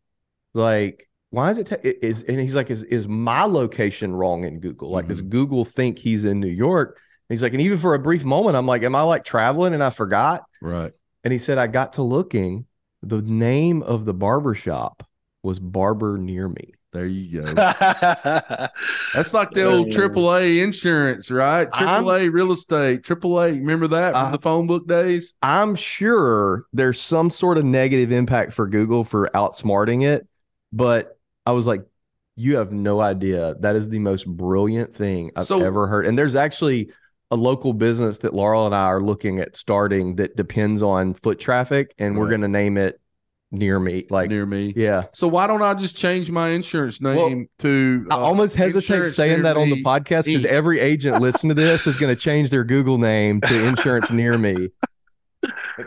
[0.54, 1.66] Like, why is it?
[1.68, 4.90] Ta- is and he's like, is is my location wrong in Google?
[4.90, 5.12] Like, mm-hmm.
[5.12, 6.99] does Google think he's in New York?
[7.29, 9.73] And he's like, and even for a brief moment, I'm like, am I like traveling
[9.73, 10.45] and I forgot?
[10.61, 10.92] Right.
[11.25, 12.66] And he said, I got to looking.
[13.03, 15.09] The name of the barber shop
[15.42, 16.75] was Barber Near Me.
[16.92, 17.55] There you go.
[17.55, 21.68] That's like the old AAA insurance, right?
[21.71, 23.53] AAA I'm, real estate, AAA.
[23.53, 25.33] Remember that from I, the phone book days?
[25.40, 30.29] I'm sure there's some sort of negative impact for Google for outsmarting it,
[30.71, 31.85] but I was like,
[32.37, 33.55] you have no idea.
[33.61, 36.07] That is the most brilliant thing I've so, ever heard.
[36.07, 36.90] And there's actually
[37.31, 41.38] a local business that Laurel and I are looking at starting that depends on foot
[41.38, 42.20] traffic, and right.
[42.20, 43.00] we're going to name it
[43.55, 47.16] near me like near me yeah so why don't i just change my insurance name
[47.16, 51.55] well, to uh, i almost hesitate saying that on the podcast because every agent listening
[51.55, 54.70] to this is going to change their google name to insurance near me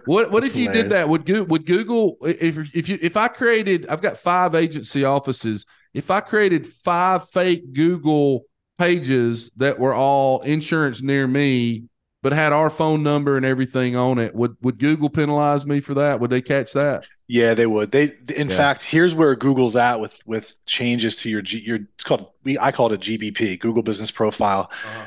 [0.05, 0.83] what what That's if you hilarious.
[0.83, 4.55] did that would Google, would Google if if you if I created I've got five
[4.55, 8.45] agency offices if I created five fake Google
[8.77, 11.85] pages that were all insurance near me
[12.21, 15.93] but had our phone number and everything on it would would Google penalize me for
[15.93, 17.91] that would they catch that yeah, they would.
[17.91, 18.55] They, in yeah.
[18.55, 21.77] fact, here's where Google's at with with changes to your G, your.
[21.95, 24.69] It's called we I call it a GBP, Google Business Profile.
[24.71, 25.05] Uh-huh.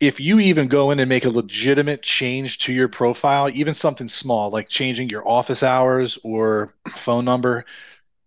[0.00, 4.08] If you even go in and make a legitimate change to your profile, even something
[4.08, 7.66] small like changing your office hours or phone number,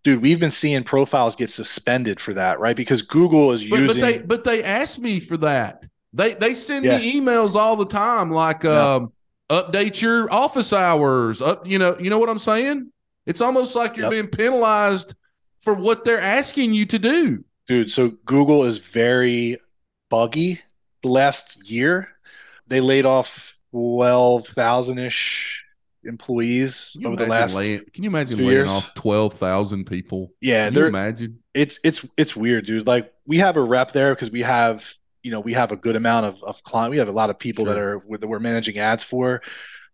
[0.04, 2.76] dude, we've been seeing profiles get suspended for that, right?
[2.76, 4.02] Because Google is but, using.
[4.02, 5.84] But they, but they ask me for that.
[6.14, 7.00] They they send yeah.
[7.00, 9.12] me emails all the time, like um,
[9.50, 11.42] update your office hours.
[11.42, 12.92] Up, you know, you know what I'm saying?
[13.26, 14.12] It's almost like you're yep.
[14.12, 15.16] being penalized
[15.62, 17.90] for what they're asking you to do, dude.
[17.90, 19.58] So Google is very
[20.12, 20.62] buggy
[21.04, 22.10] last year,
[22.68, 25.64] they laid off twelve thousand ish
[26.06, 27.56] employees over the last.
[27.56, 28.70] Can you imagine laying years?
[28.70, 30.32] off twelve thousand people?
[30.42, 31.40] Yeah, can you imagine.
[31.54, 32.88] It's it's it's weird, dude.
[32.88, 35.96] Like we have a rep there because we have you know we have a good
[35.96, 36.92] amount of of client.
[36.92, 37.74] We have a lot of people sure.
[37.74, 39.42] that are that we're managing ads for.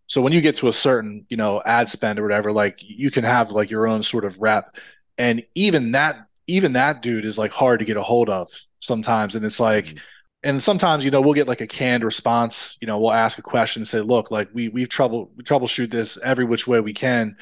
[0.08, 3.12] So when you get to a certain you know ad spend or whatever, like you
[3.12, 4.76] can have like your own sort of rep,
[5.18, 9.36] and even that even that dude is like hard to get a hold of sometimes,
[9.36, 9.86] and it's like.
[9.86, 9.98] Mm-hmm
[10.44, 13.42] and sometimes you know we'll get like a canned response you know we'll ask a
[13.42, 16.94] question and say look like we we've trouble we troubleshoot this every which way we
[16.94, 17.36] can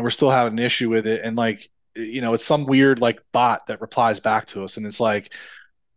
[0.00, 1.20] and we're still having an issue with it.
[1.22, 4.78] And like you know it's some weird like bot that replies back to us.
[4.78, 5.34] And it's like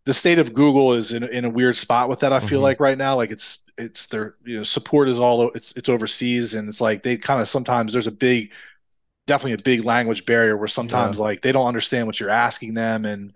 [0.06, 2.64] the state of google is in, in a weird spot with that i feel mm-hmm.
[2.64, 3.16] like right now.
[3.16, 6.54] Like it's it's their you know support is all it's it's overseas.
[6.54, 8.52] And it's like they kind of sometimes there's a big
[9.26, 11.24] definitely a big language barrier where sometimes yeah.
[11.24, 13.06] like they don't understand what you're asking them.
[13.06, 13.32] And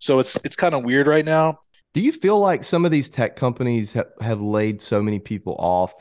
[0.00, 1.60] so it's it's kind of weird right now
[1.94, 5.56] do you feel like some of these tech companies ha- have laid so many people
[5.58, 5.92] off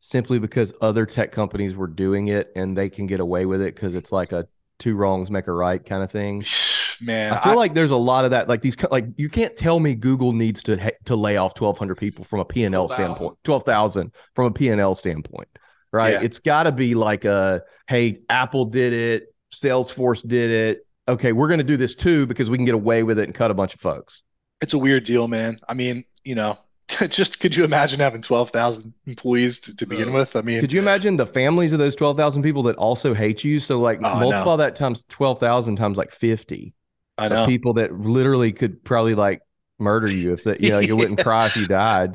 [0.00, 3.74] simply because other tech companies were doing it and they can get away with it
[3.74, 4.46] because it's like a
[4.78, 6.44] two wrongs make a right kind of thing?
[7.00, 8.48] Man, I feel I, like there's a lot of that.
[8.48, 12.24] Like these, like you can't tell me Google needs to to lay off 1,200 people
[12.24, 15.48] from a P and L standpoint, 12,000 from a P and L standpoint,
[15.92, 16.12] right?
[16.12, 16.22] Yeah.
[16.22, 20.86] It's got to be like a hey, Apple did it, Salesforce did it.
[21.08, 23.34] Okay, we're going to do this too because we can get away with it and
[23.34, 24.22] cut a bunch of folks
[24.62, 25.60] it's a weird deal, man.
[25.68, 26.56] I mean, you know,
[27.08, 30.36] just could you imagine having 12,000 employees to, to begin uh, with?
[30.36, 33.58] I mean, could you imagine the families of those 12,000 people that also hate you?
[33.58, 36.72] So, like, oh, multiply that times 12,000 times like 50.
[37.18, 37.46] I know.
[37.46, 39.42] People that literally could probably like
[39.78, 42.14] murder you if that, you know, you wouldn't cry if you died.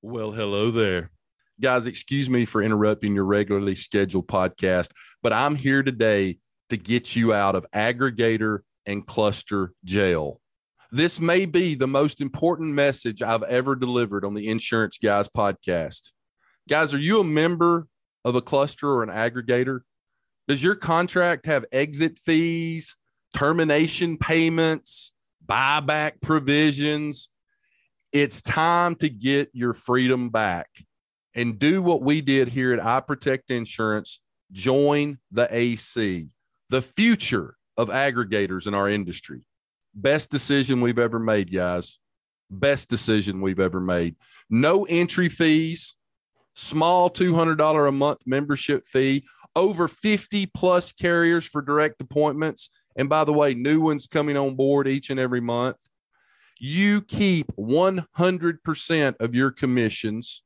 [0.00, 1.10] Well, hello there.
[1.60, 4.90] Guys, excuse me for interrupting your regularly scheduled podcast,
[5.22, 6.38] but I'm here today
[6.72, 10.40] to get you out of aggregator and cluster jail.
[10.90, 16.12] This may be the most important message I've ever delivered on the Insurance Guys podcast.
[16.70, 17.86] Guys, are you a member
[18.24, 19.80] of a cluster or an aggregator?
[20.48, 22.96] Does your contract have exit fees,
[23.36, 25.12] termination payments,
[25.44, 27.28] buyback provisions?
[28.12, 30.68] It's time to get your freedom back
[31.34, 34.20] and do what we did here at I Protect Insurance
[34.52, 36.28] join the AC
[36.72, 39.44] the future of aggregators in our industry.
[39.94, 41.98] Best decision we've ever made, guys.
[42.50, 44.16] Best decision we've ever made.
[44.48, 45.96] No entry fees,
[46.54, 49.22] small $200 a month membership fee,
[49.54, 52.70] over 50 plus carriers for direct appointments.
[52.96, 55.76] And by the way, new ones coming on board each and every month.
[56.58, 60.42] You keep 100% of your commissions,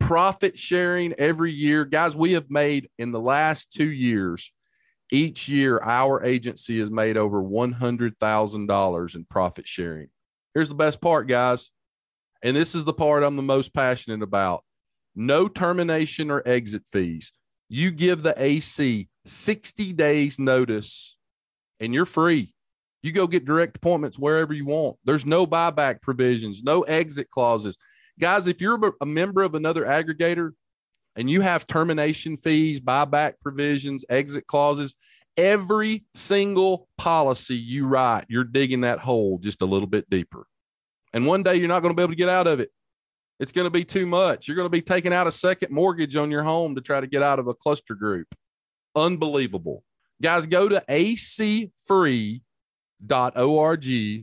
[0.00, 1.84] profit sharing every year.
[1.84, 4.52] Guys, we have made in the last two years
[5.10, 10.08] each year, our agency has made over $100,000 in profit sharing.
[10.54, 11.70] Here's the best part, guys.
[12.42, 14.64] And this is the part I'm the most passionate about
[15.14, 17.32] no termination or exit fees.
[17.68, 21.18] You give the AC 60 days notice
[21.80, 22.54] and you're free.
[23.02, 24.96] You go get direct appointments wherever you want.
[25.04, 27.76] There's no buyback provisions, no exit clauses.
[28.18, 30.52] Guys, if you're a member of another aggregator,
[31.18, 34.94] and you have termination fees, buyback provisions, exit clauses,
[35.36, 40.46] every single policy you write, you're digging that hole just a little bit deeper.
[41.12, 42.70] And one day you're not going to be able to get out of it.
[43.40, 44.46] It's going to be too much.
[44.46, 47.06] You're going to be taking out a second mortgage on your home to try to
[47.08, 48.32] get out of a cluster group.
[48.94, 49.82] Unbelievable.
[50.22, 52.40] Guys, go to acfree.org.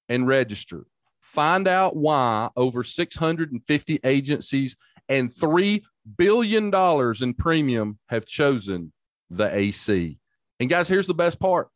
[0.10, 0.86] and register.
[1.30, 4.75] Find out why over 650 agencies
[5.09, 5.84] and $3
[6.17, 6.73] billion
[7.21, 8.91] in premium have chosen
[9.30, 10.17] the AC.
[10.59, 11.69] And guys, here's the best part.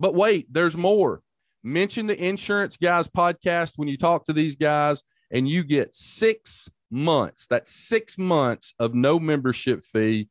[0.00, 1.22] But wait, there's more.
[1.62, 6.68] Mention the Insurance Guys podcast when you talk to these guys, and you get six
[6.90, 7.46] months.
[7.46, 10.28] That's six months of no membership fee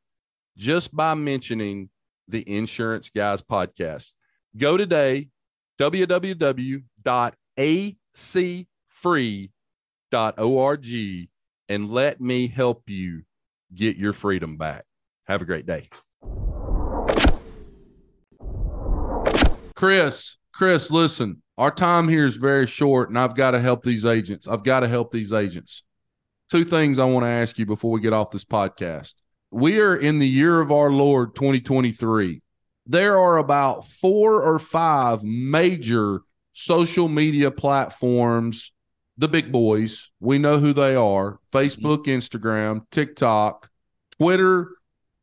[0.58, 1.90] just by mentioning
[2.28, 4.12] the Insurance Guys podcast.
[4.58, 5.30] Go today,
[5.80, 6.84] www.ac
[8.16, 9.50] acfree.org
[11.68, 13.24] and let me help you
[13.74, 14.86] get your freedom back.
[15.28, 15.90] Have a great day.
[19.76, 24.06] Chris, Chris, listen, our time here is very short, and I've got to help these
[24.06, 24.48] agents.
[24.48, 25.84] I've got to help these agents.
[26.50, 29.16] Two things I want to ask you before we get off this podcast.
[29.52, 32.42] We are in the year of our Lord 2023.
[32.88, 36.22] There are about four or five major
[36.56, 38.72] social media platforms,
[39.18, 40.10] the big boys.
[40.20, 41.58] We know who they are mm-hmm.
[41.58, 43.70] Facebook, Instagram, TikTok,
[44.18, 44.70] Twitter,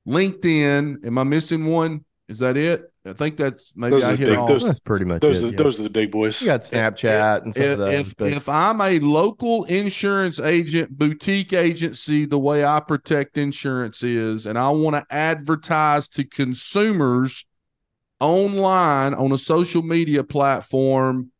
[0.06, 1.04] LinkedIn.
[1.04, 2.04] Am I missing one?
[2.28, 2.88] Is that it?
[3.04, 4.46] I think that's maybe Those I hit big- all.
[4.46, 5.46] those- That's pretty much Those it.
[5.46, 5.56] are yeah.
[5.56, 6.40] those are the big boys.
[6.40, 12.26] You got Snapchat and stuff if, if, if I'm a local insurance agent, boutique agency,
[12.26, 17.44] the way I protect insurance is, and I want to advertise to consumers
[18.22, 21.30] online on a social media platform,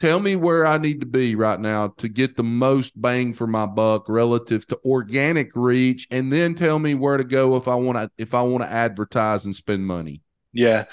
[0.00, 3.46] tell me where I need to be right now to get the most bang for
[3.46, 7.76] my buck relative to organic reach, and then tell me where to go if I
[7.76, 10.22] want to if I want to advertise and spend money.
[10.52, 10.86] Yeah.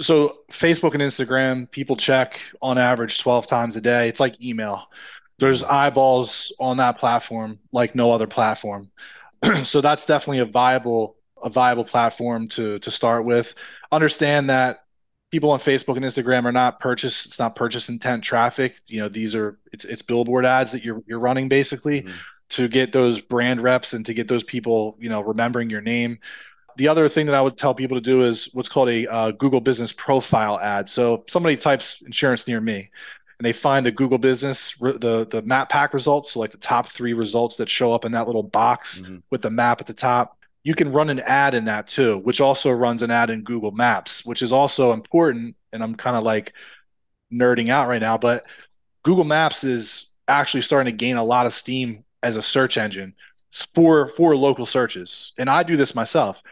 [0.00, 4.08] So Facebook and Instagram, people check on average 12 times a day.
[4.08, 4.86] It's like email.
[5.38, 8.90] There's eyeballs on that platform like no other platform.
[9.64, 13.54] so that's definitely a viable a viable platform to to start with.
[13.92, 14.84] Understand that
[15.30, 18.78] people on Facebook and Instagram are not purchase it's not purchase intent traffic.
[18.86, 22.12] You know, these are it's it's billboard ads that you're you're running basically Mhm.
[22.50, 26.18] to get those brand reps and to get those people, you know, remembering your name.
[26.76, 29.30] The other thing that I would tell people to do is what's called a uh,
[29.32, 30.88] Google Business Profile ad.
[30.88, 32.90] So somebody types insurance near me,
[33.38, 36.88] and they find the Google Business the the map pack results, so like the top
[36.88, 39.22] three results that show up in that little box Mhm.
[39.30, 40.36] with the map at the top.
[40.62, 43.70] You can run an ad in that too, which also runs an ad in Google
[43.70, 45.56] Maps, which is also important.
[45.72, 46.52] And I'm kind of like
[47.32, 48.44] nerding out right now, but
[49.02, 53.14] Google Maps is actually starting to gain a lot of steam as a search engine
[53.74, 55.32] for for local searches.
[55.38, 56.42] And I do this myself.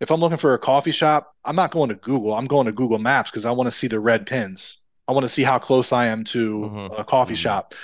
[0.00, 2.34] If I'm looking for a coffee shop, I'm not going to Google.
[2.34, 4.78] I'm going to Google Maps because I want to see the red pins.
[5.08, 6.98] I want to see how close I am to Mhm.
[7.00, 7.38] a coffee Mhm.
[7.38, 7.74] shop.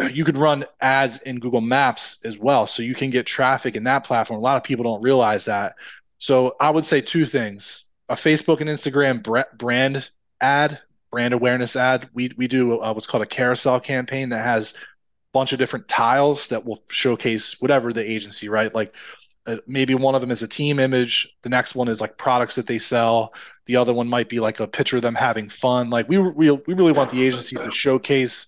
[0.00, 3.84] You could run ads in Google Maps as well, so you can get traffic in
[3.84, 4.38] that platform.
[4.38, 5.74] A lot of people don't realize that.
[6.18, 9.22] So I would say two things: a Facebook and Instagram
[9.56, 10.78] brand ad,
[11.10, 12.08] brand awareness ad.
[12.14, 14.76] We we do uh, what's called a carousel campaign that has a
[15.32, 18.72] bunch of different tiles that will showcase whatever the agency, right?
[18.72, 18.94] Like
[19.46, 22.54] uh, maybe one of them is a team image, the next one is like products
[22.54, 23.32] that they sell,
[23.64, 25.90] the other one might be like a picture of them having fun.
[25.90, 28.46] Like we we we really want the agencies to showcase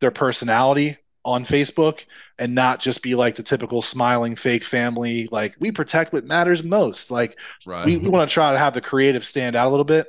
[0.00, 2.00] their personality on Facebook
[2.38, 6.64] and not just be like the typical smiling fake family like we protect what matters
[6.64, 7.10] most.
[7.10, 7.84] Like Right.
[7.84, 10.08] we, we want to try to have the creative stand out a little bit.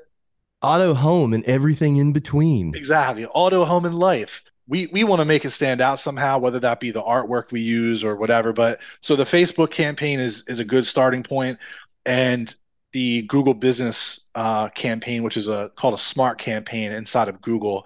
[0.62, 2.76] auto home and everything in between.
[2.76, 3.26] Exactly.
[3.26, 4.44] Auto, home, and life.
[4.68, 7.62] We we want to make it stand out somehow, whether that be the artwork we
[7.62, 8.54] use or whatever.
[8.54, 11.60] But so the Facebook campaign is is a good starting point,
[12.06, 12.54] and
[12.94, 17.86] the Google Business uh, campaign, which is a called a Smart campaign inside of Google.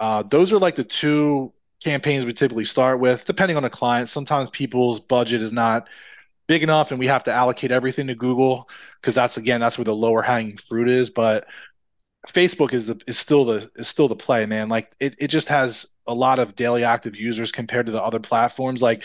[0.00, 4.08] Uh, those are like the two campaigns we typically start with, depending on the client.
[4.08, 5.88] Sometimes people's budget is not
[6.46, 8.68] big enough, and we have to allocate everything to Google
[9.00, 11.10] because that's again that's where the lower hanging fruit is.
[11.10, 11.46] But
[12.28, 14.68] Facebook is the is still the is still the play, man.
[14.68, 18.20] Like it, it just has a lot of daily active users compared to the other
[18.20, 18.82] platforms.
[18.82, 19.02] Like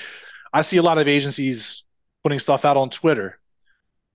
[0.51, 1.83] I see a lot of agencies
[2.23, 3.39] putting stuff out on Twitter.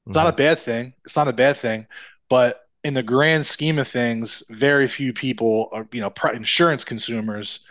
[0.07, 0.95] It's not a bad thing.
[1.05, 1.87] It's not a bad thing,
[2.31, 6.85] but in the grand scheme of things, very few people are, you know, pri- insurance
[6.85, 7.67] consumers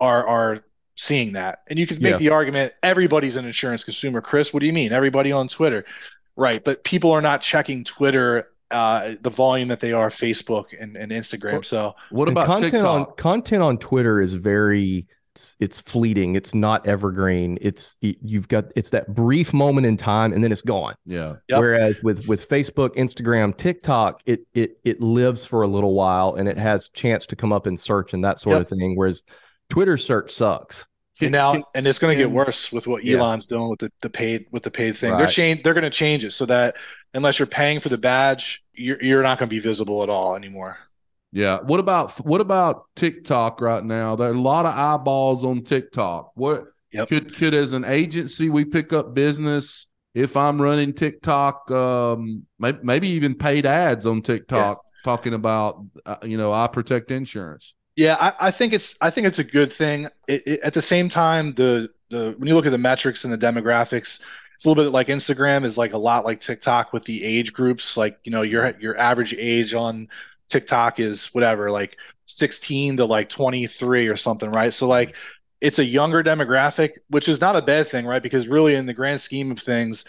[0.00, 0.64] are are
[0.94, 1.62] seeing that.
[1.66, 2.18] And you can make Yeah.
[2.18, 4.20] the argument everybody's an insurance consumer.
[4.20, 4.92] Chris, what do you mean?
[4.92, 5.84] Everybody on Twitter.
[6.36, 10.96] Right, but people are not checking Twitter uh, the volume that they are Facebook and,
[10.96, 11.52] and Instagram.
[11.54, 13.08] Well, so what about content TikTok?
[13.08, 15.08] on content on Twitter is very
[15.40, 16.34] it's, it's fleeting.
[16.36, 17.58] It's not evergreen.
[17.60, 20.94] It's you've got it's that brief moment in time and then it's gone.
[21.06, 21.36] yeah.
[21.48, 21.58] Yep.
[21.58, 26.48] Whereas with with Facebook, Instagram, TikTok, it it it lives for a little while and
[26.48, 28.62] it has chance to come up in search and that sort Yep.
[28.62, 28.96] of thing.
[28.96, 29.22] Whereas
[29.70, 30.86] Twitter search sucks.
[31.22, 33.18] and now and it's going to get worse with what Yeah.
[33.18, 35.10] Elon's doing with the, the paid with the paid thing.
[35.12, 35.30] They're Right.
[35.30, 36.76] change they're going to change it so that
[37.14, 40.34] unless you're paying for the badge, you're you're not going to be visible at all
[40.36, 40.76] anymore.
[41.32, 41.60] Yeah.
[41.60, 44.16] What about what about TikTok right now?
[44.16, 46.32] There are a lot of eyeballs on TikTok.
[46.34, 47.08] What Yep.
[47.08, 52.78] could could as an agency we pick up business if I'm running TikTok, um, maybe,
[52.82, 57.74] maybe even paid ads on TikTok talking about uh, you know I protect insurance.
[57.96, 60.08] Yeah, I, I think it's I think it's a good thing.
[60.26, 63.32] It, it, at the same time, the the when you look at the metrics and
[63.32, 64.20] the demographics,
[64.56, 67.52] it's a little bit like Instagram is like a lot like TikTok with the age
[67.52, 67.96] groups.
[67.96, 70.08] Like you know your your average age on
[70.50, 71.96] TikTok is whatever like
[72.26, 74.74] 16 to like 23 or something, right?
[74.74, 75.16] So like
[75.60, 78.22] it's a younger demographic, which is not a bad thing, right?
[78.22, 80.04] Because really in the grand scheme of things,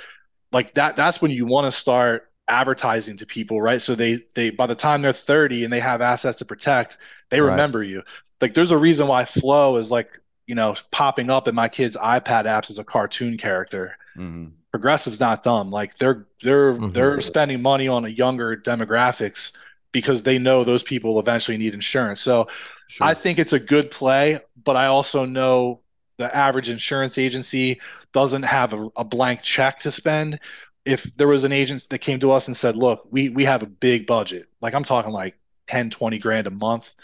[0.51, 3.81] like that that's when you want to start advertising to people, right?
[3.81, 6.97] So they they by the time they're 30 and they have assets to protect,
[7.29, 7.51] they right.
[7.51, 8.03] remember you.
[8.39, 11.95] Like there's a reason why Flow is like, you know, popping up in my kids'
[11.95, 13.95] iPad apps as a cartoon character.
[14.17, 14.49] Mm-hmm.
[14.71, 15.69] Progressive's not dumb.
[15.69, 16.91] Like they're they're mm-hmm.
[16.91, 19.53] they're spending money on a younger demographics
[19.91, 22.21] because they know those people eventually need insurance.
[22.21, 22.47] So
[22.87, 23.07] sure.
[23.07, 25.81] I think it's a good play, but I also know
[26.17, 27.79] the average insurance agency
[28.13, 30.39] doesn't have a, a blank check to spend
[30.85, 33.63] if there was an agent that came to us and said, look, we we have
[33.63, 35.35] a big budget, like I'm talking like
[35.67, 36.95] 10, 20 grand a month,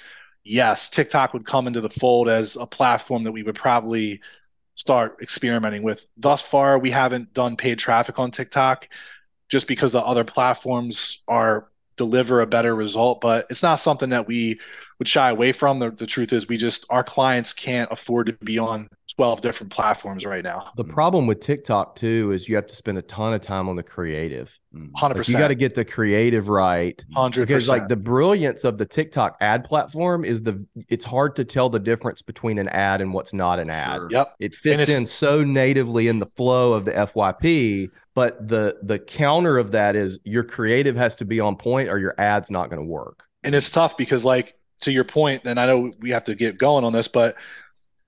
[0.44, 4.22] yes, TikTok would come into the fold as a platform that we would probably
[4.76, 6.06] start experimenting with.
[6.18, 8.88] Thus far, we haven't done paid traffic on TikTok
[9.50, 14.28] just because the other platforms are deliver a better result, but it's not something that
[14.28, 14.60] we
[15.00, 15.80] would shy away from.
[15.80, 19.72] The, the truth is, we just our clients can't afford to be on 12 different
[19.72, 20.72] platforms right now.
[20.76, 23.76] The problem with TikTok too is you have to spend a ton of time on
[23.78, 24.60] the creative.
[24.76, 24.92] 100%.
[24.94, 25.16] Mm.
[25.16, 27.04] Like you got to get the creative right.
[27.16, 27.34] 100%.
[27.36, 31.70] Because like the brilliance of the TikTok ad platform is the it's hard to tell
[31.70, 33.96] the difference between an ad and what's not an ad.
[33.96, 34.08] Sure.
[34.12, 34.36] Yep.
[34.40, 39.58] It fits in so natively in the flow of the FYP, but the the counter
[39.58, 42.82] of that is your creative has to be on point or your ad's not going
[42.82, 43.26] to work.
[43.44, 46.58] And it's tough because like to your point and I know we have to get
[46.58, 47.38] going on this, but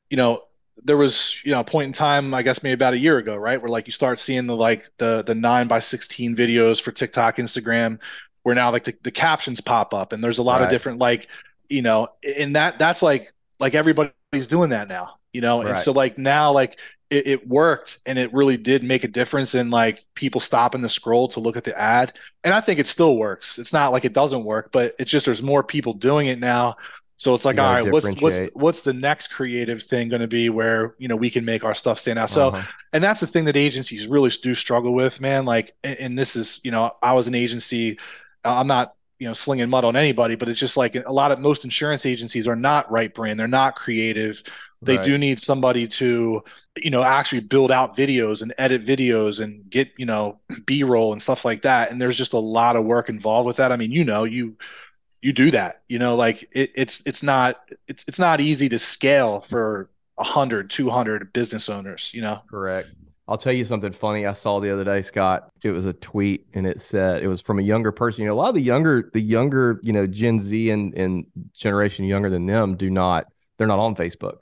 [0.10, 0.42] you know,
[0.84, 3.36] there was you know a point in time i guess maybe about a year ago
[3.36, 6.92] right where like you start seeing the like the the 9 by 16 videos for
[6.92, 8.00] tiktok instagram
[8.44, 10.66] where now like the, the captions pop up and there's a lot right.
[10.66, 11.28] of different like
[11.70, 12.08] you know
[12.38, 15.72] and that that's like like everybody's doing that now you know right.
[15.72, 19.56] and so like now like it, it, worked and it really did make a difference
[19.56, 22.14] in like people stopping the scroll to look at the ad
[22.44, 25.26] and i think it still works it's not like it doesn't work but it's just
[25.26, 26.76] there's more people doing it now
[27.20, 30.50] so it's like, all right, what's what's what's the next creative thing going to be
[30.50, 32.30] where you know we can make our stuff stand out?
[32.30, 32.66] So, uh-huh.
[32.94, 35.44] and that's the thing that agencies really do struggle with, man.
[35.44, 38.00] Like, and, and this is, you know, I was an agency.
[38.46, 41.42] I'm not you know slinging mud on anybody but it's just like a lot of
[41.42, 44.42] most insurance agencies are not right brand they're not creative
[44.82, 45.06] they right.
[45.06, 46.42] do need somebody to
[46.78, 51.22] you know actually build out videos and edit videos and get you know b-roll and
[51.22, 53.92] stuff like that and there's just a lot of work involved with that i mean
[53.92, 54.56] you know you
[55.22, 57.58] you do that you know like it, it's it's not
[57.88, 62.42] it's it's not easy to scale for 100 200 business owners you know?
[62.50, 62.90] Correct.
[63.28, 65.52] I'll tell you something funny i saw the other day scott.
[65.64, 68.24] It was a tweet and it said it was from a younger person.
[68.24, 71.26] You know a lot of the younger the younger you know gen z and and
[71.54, 73.26] generation younger than them do not
[73.58, 74.38] they're not on facebook.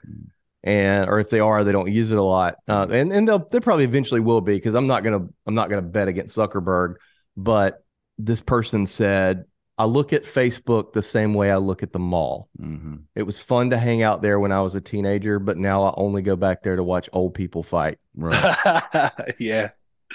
[0.64, 2.56] And or if they are they don't use it a lot.
[2.66, 5.68] Uh, and and they'll they probably eventually will be because i'm not gonna i'm not
[5.68, 6.94] gonna bet against zuckerberg.
[7.36, 7.84] But
[8.16, 9.44] this person said
[9.78, 12.48] I look at Facebook the same way I look at the mall.
[12.60, 12.96] Mm-hmm.
[13.14, 15.94] It was fun to hang out there when I was a teenager, but now I
[15.96, 17.98] only go back there to watch old people fight.
[18.16, 19.12] Right.
[19.38, 19.70] yeah.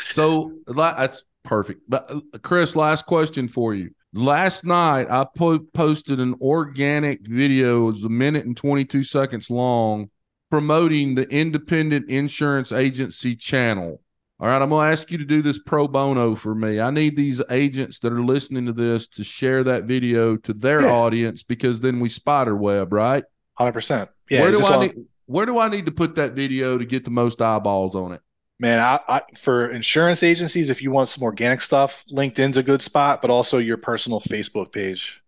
[0.08, 1.82] So that's perfect.
[1.88, 3.92] But uh, Chris, last question for you.
[4.14, 7.88] Last night I po- posted an organic video.
[7.88, 10.10] It was a minute and 22 seconds long
[10.54, 14.00] promoting the independent insurance agency channel.
[14.40, 16.80] All right, I'm going to ask you to do this pro bono for me.
[16.80, 20.82] I need these agents that are listening to this to share that video to their
[20.82, 20.92] yeah.
[20.92, 23.24] audience because then we spider web, right?
[23.60, 24.10] 100%.
[24.30, 24.42] Yeah.
[24.42, 27.12] Where do I need where do I need to put that video to get the
[27.12, 28.22] most eyeballs on it?
[28.60, 32.82] Man, I, I, for insurance agencies, if you want some organic stuff, LinkedIn's a good
[32.82, 35.22] spot, but also your personal Facebook page.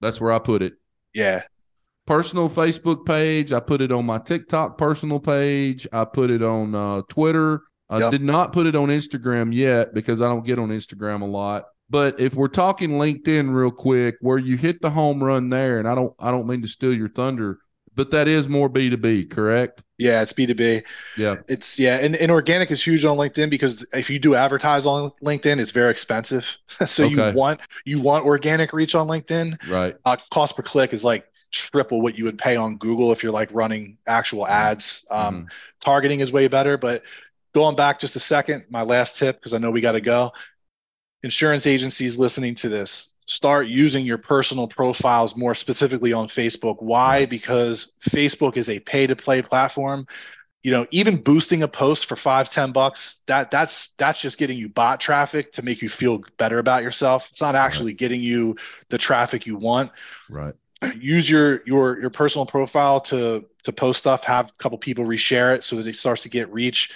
[0.00, 0.74] That's where I put it.
[1.14, 1.42] Yeah.
[2.06, 3.52] Personal Facebook page.
[3.52, 5.86] I put it on my TikTok personal page.
[5.92, 7.62] I put it on uh, Twitter.
[7.92, 8.10] I yep.
[8.10, 11.66] did not put it on Instagram yet because I don't get on Instagram a lot.
[11.90, 15.86] But if we're talking LinkedIn real quick, where you hit the home run there, and
[15.86, 17.58] I don't I don't mean to steal your thunder,
[17.94, 19.82] but that is more B2B, correct?
[19.98, 20.84] Yeah, it's B2B.
[21.18, 21.36] Yeah.
[21.48, 25.12] It's yeah, and, and organic is huge on LinkedIn because if you do advertise on
[25.22, 26.56] LinkedIn, it's very expensive.
[26.86, 27.14] so okay.
[27.14, 29.68] you want you want organic reach on LinkedIn.
[29.68, 29.94] Right.
[30.06, 33.32] Uh, cost per click is like triple what you would pay on Google if you're
[33.32, 35.04] like running actual ads.
[35.10, 35.46] Um, mm-hmm.
[35.80, 37.02] Targeting is way better, but
[37.54, 40.32] going back just a second, my last tip, because I know we got to go.
[41.22, 46.76] Insurance agencies listening to this, start using your personal profiles more specifically on Facebook.
[46.80, 47.26] Why?
[47.26, 50.06] Because Facebook is a pay to play platform.
[50.62, 54.56] You know, even boosting a post for five, 10 bucks, that that's that's just getting
[54.56, 57.28] you bot traffic to make you feel better about yourself.
[57.30, 57.98] It's not actually right.
[57.98, 58.56] getting you
[58.88, 59.90] the traffic you want.
[60.30, 60.54] Right.
[61.00, 65.54] Use your your your personal profile to to post stuff, have a couple people reshare
[65.56, 66.90] it so that it starts to get reach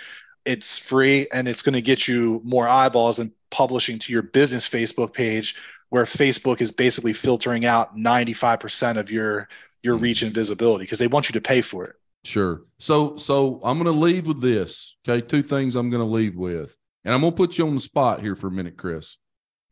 [0.47, 4.68] it's free and it's going to get you more eyeballs than publishing to your business
[4.68, 5.55] Facebook page
[5.90, 9.49] where Facebook is basically filtering out 95% of your
[9.82, 10.03] your hmm.
[10.03, 11.97] reach and visibility because they want you to pay for it.
[12.24, 12.62] Sure.
[12.78, 14.97] So so I'm going to leave with this.
[15.07, 16.76] Okay, two things I'm going to leave with.
[17.05, 19.16] And I'm going to put you on the spot here for a minute, Chris.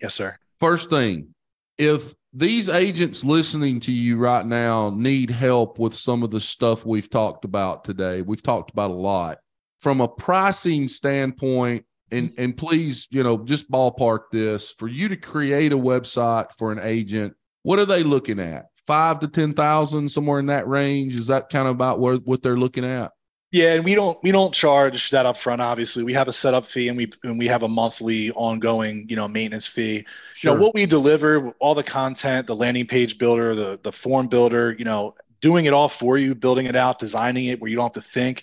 [0.00, 0.36] Yes, sir.
[0.60, 1.34] First thing,
[1.78, 6.86] if these agents listening to you right now need help with some of the stuff
[6.86, 9.38] we've talked about today, we've talked about a lot
[9.84, 11.84] from a pricing standpoint.
[12.10, 12.42] And, mm-hmm.
[12.42, 16.78] and please, you know, just ballpark this for you to create a website for an
[16.80, 17.34] agent.
[17.64, 18.66] What are they looking at?
[18.86, 21.16] Five to 10,000, somewhere in that range.
[21.16, 23.12] Is that kind of about where, what they're looking at?
[23.52, 25.62] Yeah, and we don't we don't charge that up front.
[25.62, 29.14] Obviously, we have a setup fee and we and we have a monthly ongoing you
[29.14, 30.04] know maintenance fee.
[30.34, 30.54] Sure.
[30.54, 34.26] You know what we deliver, all the content, the landing page builder, the the form
[34.26, 37.76] builder, you know, doing it all for you, building it out, designing it where you
[37.76, 38.42] don't have to think.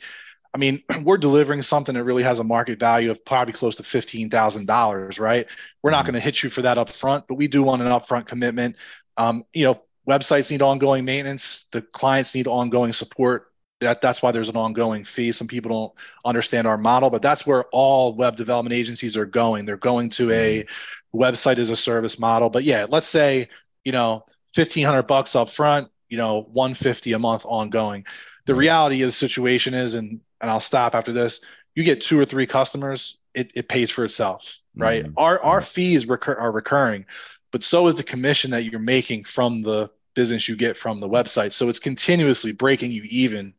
[0.53, 3.83] I mean, we're delivering something that really has a market value of probably close to
[3.83, 5.47] fifteen thousand dollars, right?
[5.81, 6.07] We're not mm-hmm.
[6.07, 8.75] going to hit you for that up front, but we do want an upfront commitment.
[9.17, 11.67] Um, you know, websites need ongoing maintenance.
[11.71, 15.31] The clients need ongoing support that that's why there's an ongoing fee.
[15.31, 15.93] Some people don't
[16.23, 19.65] understand our model, but that's where all web development agencies are going.
[19.65, 21.19] They're going to a mm-hmm.
[21.19, 22.49] website as a service model.
[22.49, 23.49] But yeah, let's say
[23.83, 28.05] you know fifteen hundred bucks up front, you know one fifty a month ongoing.
[28.45, 31.41] The reality of the situation is, and and I'll stop after this.
[31.75, 35.05] You get two or three customers, it, it pays for itself, right?
[35.05, 35.13] Mm-hmm.
[35.17, 37.05] Our our fees recur- are recurring,
[37.51, 41.07] but so is the commission that you're making from the business you get from the
[41.07, 41.53] website.
[41.53, 43.53] So it's continuously breaking you even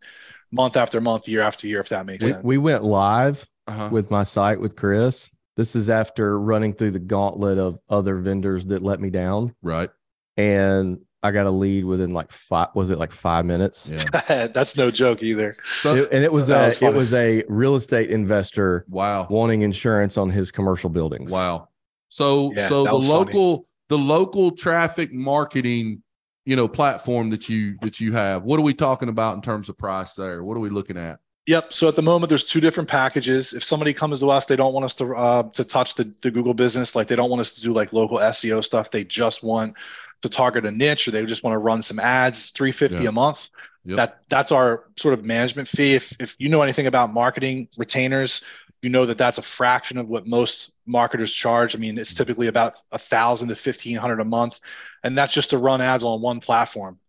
[0.51, 2.45] month after month, year after year, if that makes we, sense.
[2.45, 3.89] We went live uh-huh.
[3.91, 5.31] with my site with Chris.
[5.57, 9.55] This is after running through the gauntlet of other vendors that let me down.
[9.63, 9.91] Right.
[10.37, 12.69] And I got a lead within like five.
[12.75, 13.89] Was it like five minutes?
[13.89, 15.57] Yeah, that's no joke either.
[15.81, 18.85] So, it, and it was so a was it was a real estate investor.
[18.89, 21.31] Wow, wanting insurance on his commercial buildings.
[21.31, 21.69] Wow.
[22.09, 23.67] So yeah, so the local funny.
[23.89, 26.03] the local traffic marketing
[26.45, 29.69] you know platform that you that you have what are we talking about in terms
[29.69, 31.73] of price there what are we looking at Yep.
[31.73, 33.53] So at the moment, there's two different packages.
[33.53, 36.31] If somebody comes to us, they don't want us to uh, to touch the, the
[36.31, 38.91] Google business, like they don't want us to do like local SEO stuff.
[38.91, 39.77] They just want
[40.23, 42.51] to target a niche, or they just want to run some ads.
[42.51, 43.09] Three fifty yeah.
[43.09, 43.51] a month.
[43.85, 43.97] Yep.
[43.97, 45.95] That that's our sort of management fee.
[45.95, 48.43] If if you know anything about marketing retainers,
[48.81, 51.75] you know that that's a fraction of what most marketers charge.
[51.75, 54.61] I mean, it's typically about a thousand to fifteen hundred a month,
[55.03, 57.01] and that's just to run ads on one platform.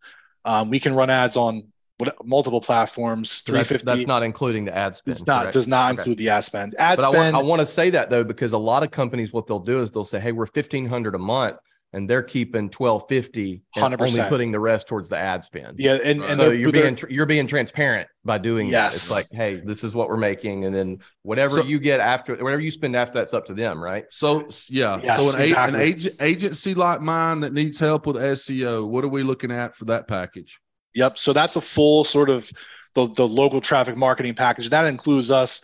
[0.44, 1.72] Um, we can run ads on
[2.06, 3.44] what, multiple platforms.
[3.46, 5.18] So that's, that's, not including the ad spend.
[5.18, 6.02] It's not does not okay.
[6.02, 6.76] include the ad spend.
[6.78, 7.18] Ad but spend.
[7.18, 9.60] I want, I want to say that though because a lot of companies, what they'll
[9.60, 11.58] do is they'll say, "Hey, we're fifteen hundred a month."
[11.94, 14.02] and they're keeping 1250 and 100%.
[14.02, 15.80] only putting the rest towards the ad spend.
[15.80, 18.94] Yeah, and, and so you're being you're being transparent by doing yes.
[18.94, 18.96] that.
[18.98, 22.36] It's like, hey, this is what we're making, and then whatever so, you get after,
[22.36, 24.06] whatever you spend after, that's up to them, right?
[24.10, 25.80] So yeah, yes, so an, exactly.
[25.80, 29.76] an agent, agency like mine that needs help with SEO, what are we looking at
[29.76, 30.60] for that package?
[30.96, 31.18] Yep.
[31.18, 32.50] So that's a full sort of
[32.94, 35.62] the the local traffic marketing package that includes us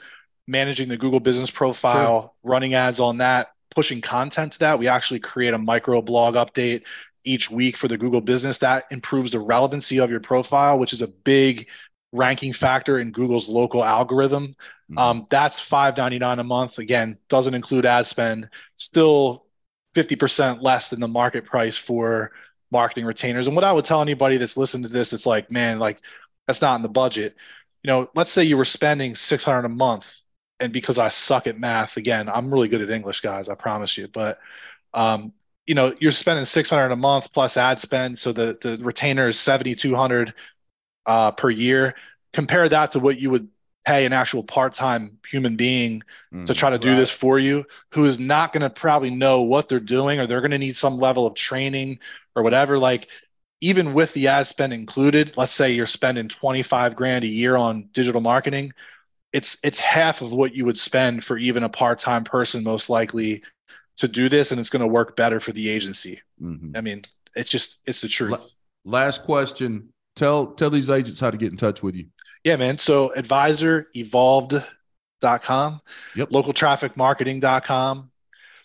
[0.47, 2.31] managing the Google Business Profile, sure.
[2.43, 4.79] running ads on that, pushing content to that.
[4.79, 6.83] We actually create a micro blog update
[7.23, 11.01] each week for the Google business that improves the relevancy of your profile, which is
[11.01, 11.67] a big
[12.11, 14.55] ranking factor in Google's local algorithm.
[14.89, 14.97] Mm-hmm.
[14.97, 16.79] Um, that's five ninety nine a month.
[16.79, 18.49] Again, doesn't include ad spend.
[18.73, 19.45] Still
[19.93, 22.31] fifty percent less than the market price for
[22.71, 23.47] marketing retainers.
[23.47, 25.99] And what I would tell anybody that's listening to this, it's like, man, like
[26.47, 27.35] that's not in the budget.
[27.83, 30.19] You know, let's say you were spending six hundred a month
[30.59, 33.49] and because I suck at math, again, I'm really good at English, guys.
[33.49, 34.07] I promise you.
[34.07, 34.39] But
[34.93, 35.33] um,
[35.65, 39.39] you know, you're spending 600 a month plus ad spend, so the the retainer is
[39.39, 40.33] 7,200
[41.05, 41.95] uh, per year.
[42.33, 43.47] Compare that to what you would
[43.89, 46.95] pay an actual part-time human being mm, to try to do right.
[46.95, 50.41] this for you, who is not going to probably know what they're doing, or they're
[50.41, 51.99] going to need some level of training
[52.35, 52.77] or whatever.
[52.77, 53.07] Like
[53.61, 57.89] even with the ad spend included, let's say you're spending 25 grand a year on
[57.93, 58.73] digital marketing
[59.31, 63.43] it's it's half of what you would spend for even a part-time person most likely
[63.97, 66.75] to do this and it's going to work better for the agency mm-hmm.
[66.75, 67.01] i mean
[67.35, 71.57] it's just it's the truth last question tell tell these agents how to get in
[71.57, 72.07] touch with you
[72.43, 75.81] yeah man so advisor evolved.com
[76.15, 78.11] yep localtrafficmarketing.com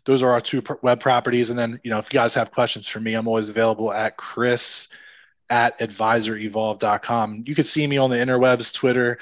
[0.05, 2.87] those are our two web properties and then you know if you guys have questions
[2.87, 4.89] for me i'm always available at chris
[5.51, 9.19] at advisor advisorevolved.com you could see me on the interwebs twitter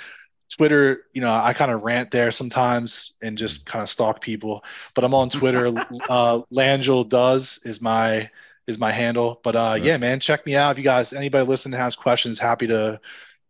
[0.52, 4.62] Twitter, you know, I kind of rant there sometimes and just kind of stalk people.
[4.94, 5.66] But I'm on Twitter.
[6.10, 8.30] uh, Langille does is my
[8.66, 9.40] is my handle.
[9.42, 9.82] But uh, right.
[9.82, 10.72] yeah, man, check me out.
[10.72, 13.00] If you guys, anybody listening has questions, happy to,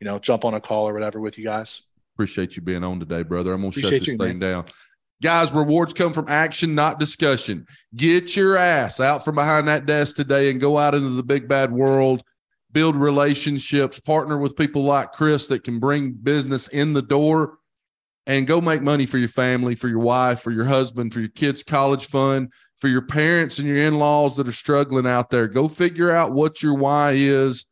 [0.03, 1.83] you know, jump on a call or whatever with you guys.
[2.17, 3.53] Appreciate you being on today, brother.
[3.53, 4.51] I'm gonna Appreciate shut this you, thing man.
[4.51, 4.65] down.
[5.23, 7.65] Guys, rewards come from action, not discussion.
[7.95, 11.47] Get your ass out from behind that desk today and go out into the big
[11.47, 12.25] bad world
[12.73, 17.59] build relationships, partner with people like Chris that can bring business in the door
[18.27, 21.29] and go make money for your family, for your wife, for your husband, for your
[21.29, 25.47] kids' college fund, for your parents and your in-laws that are struggling out there.
[25.49, 27.67] Go figure out what your why is.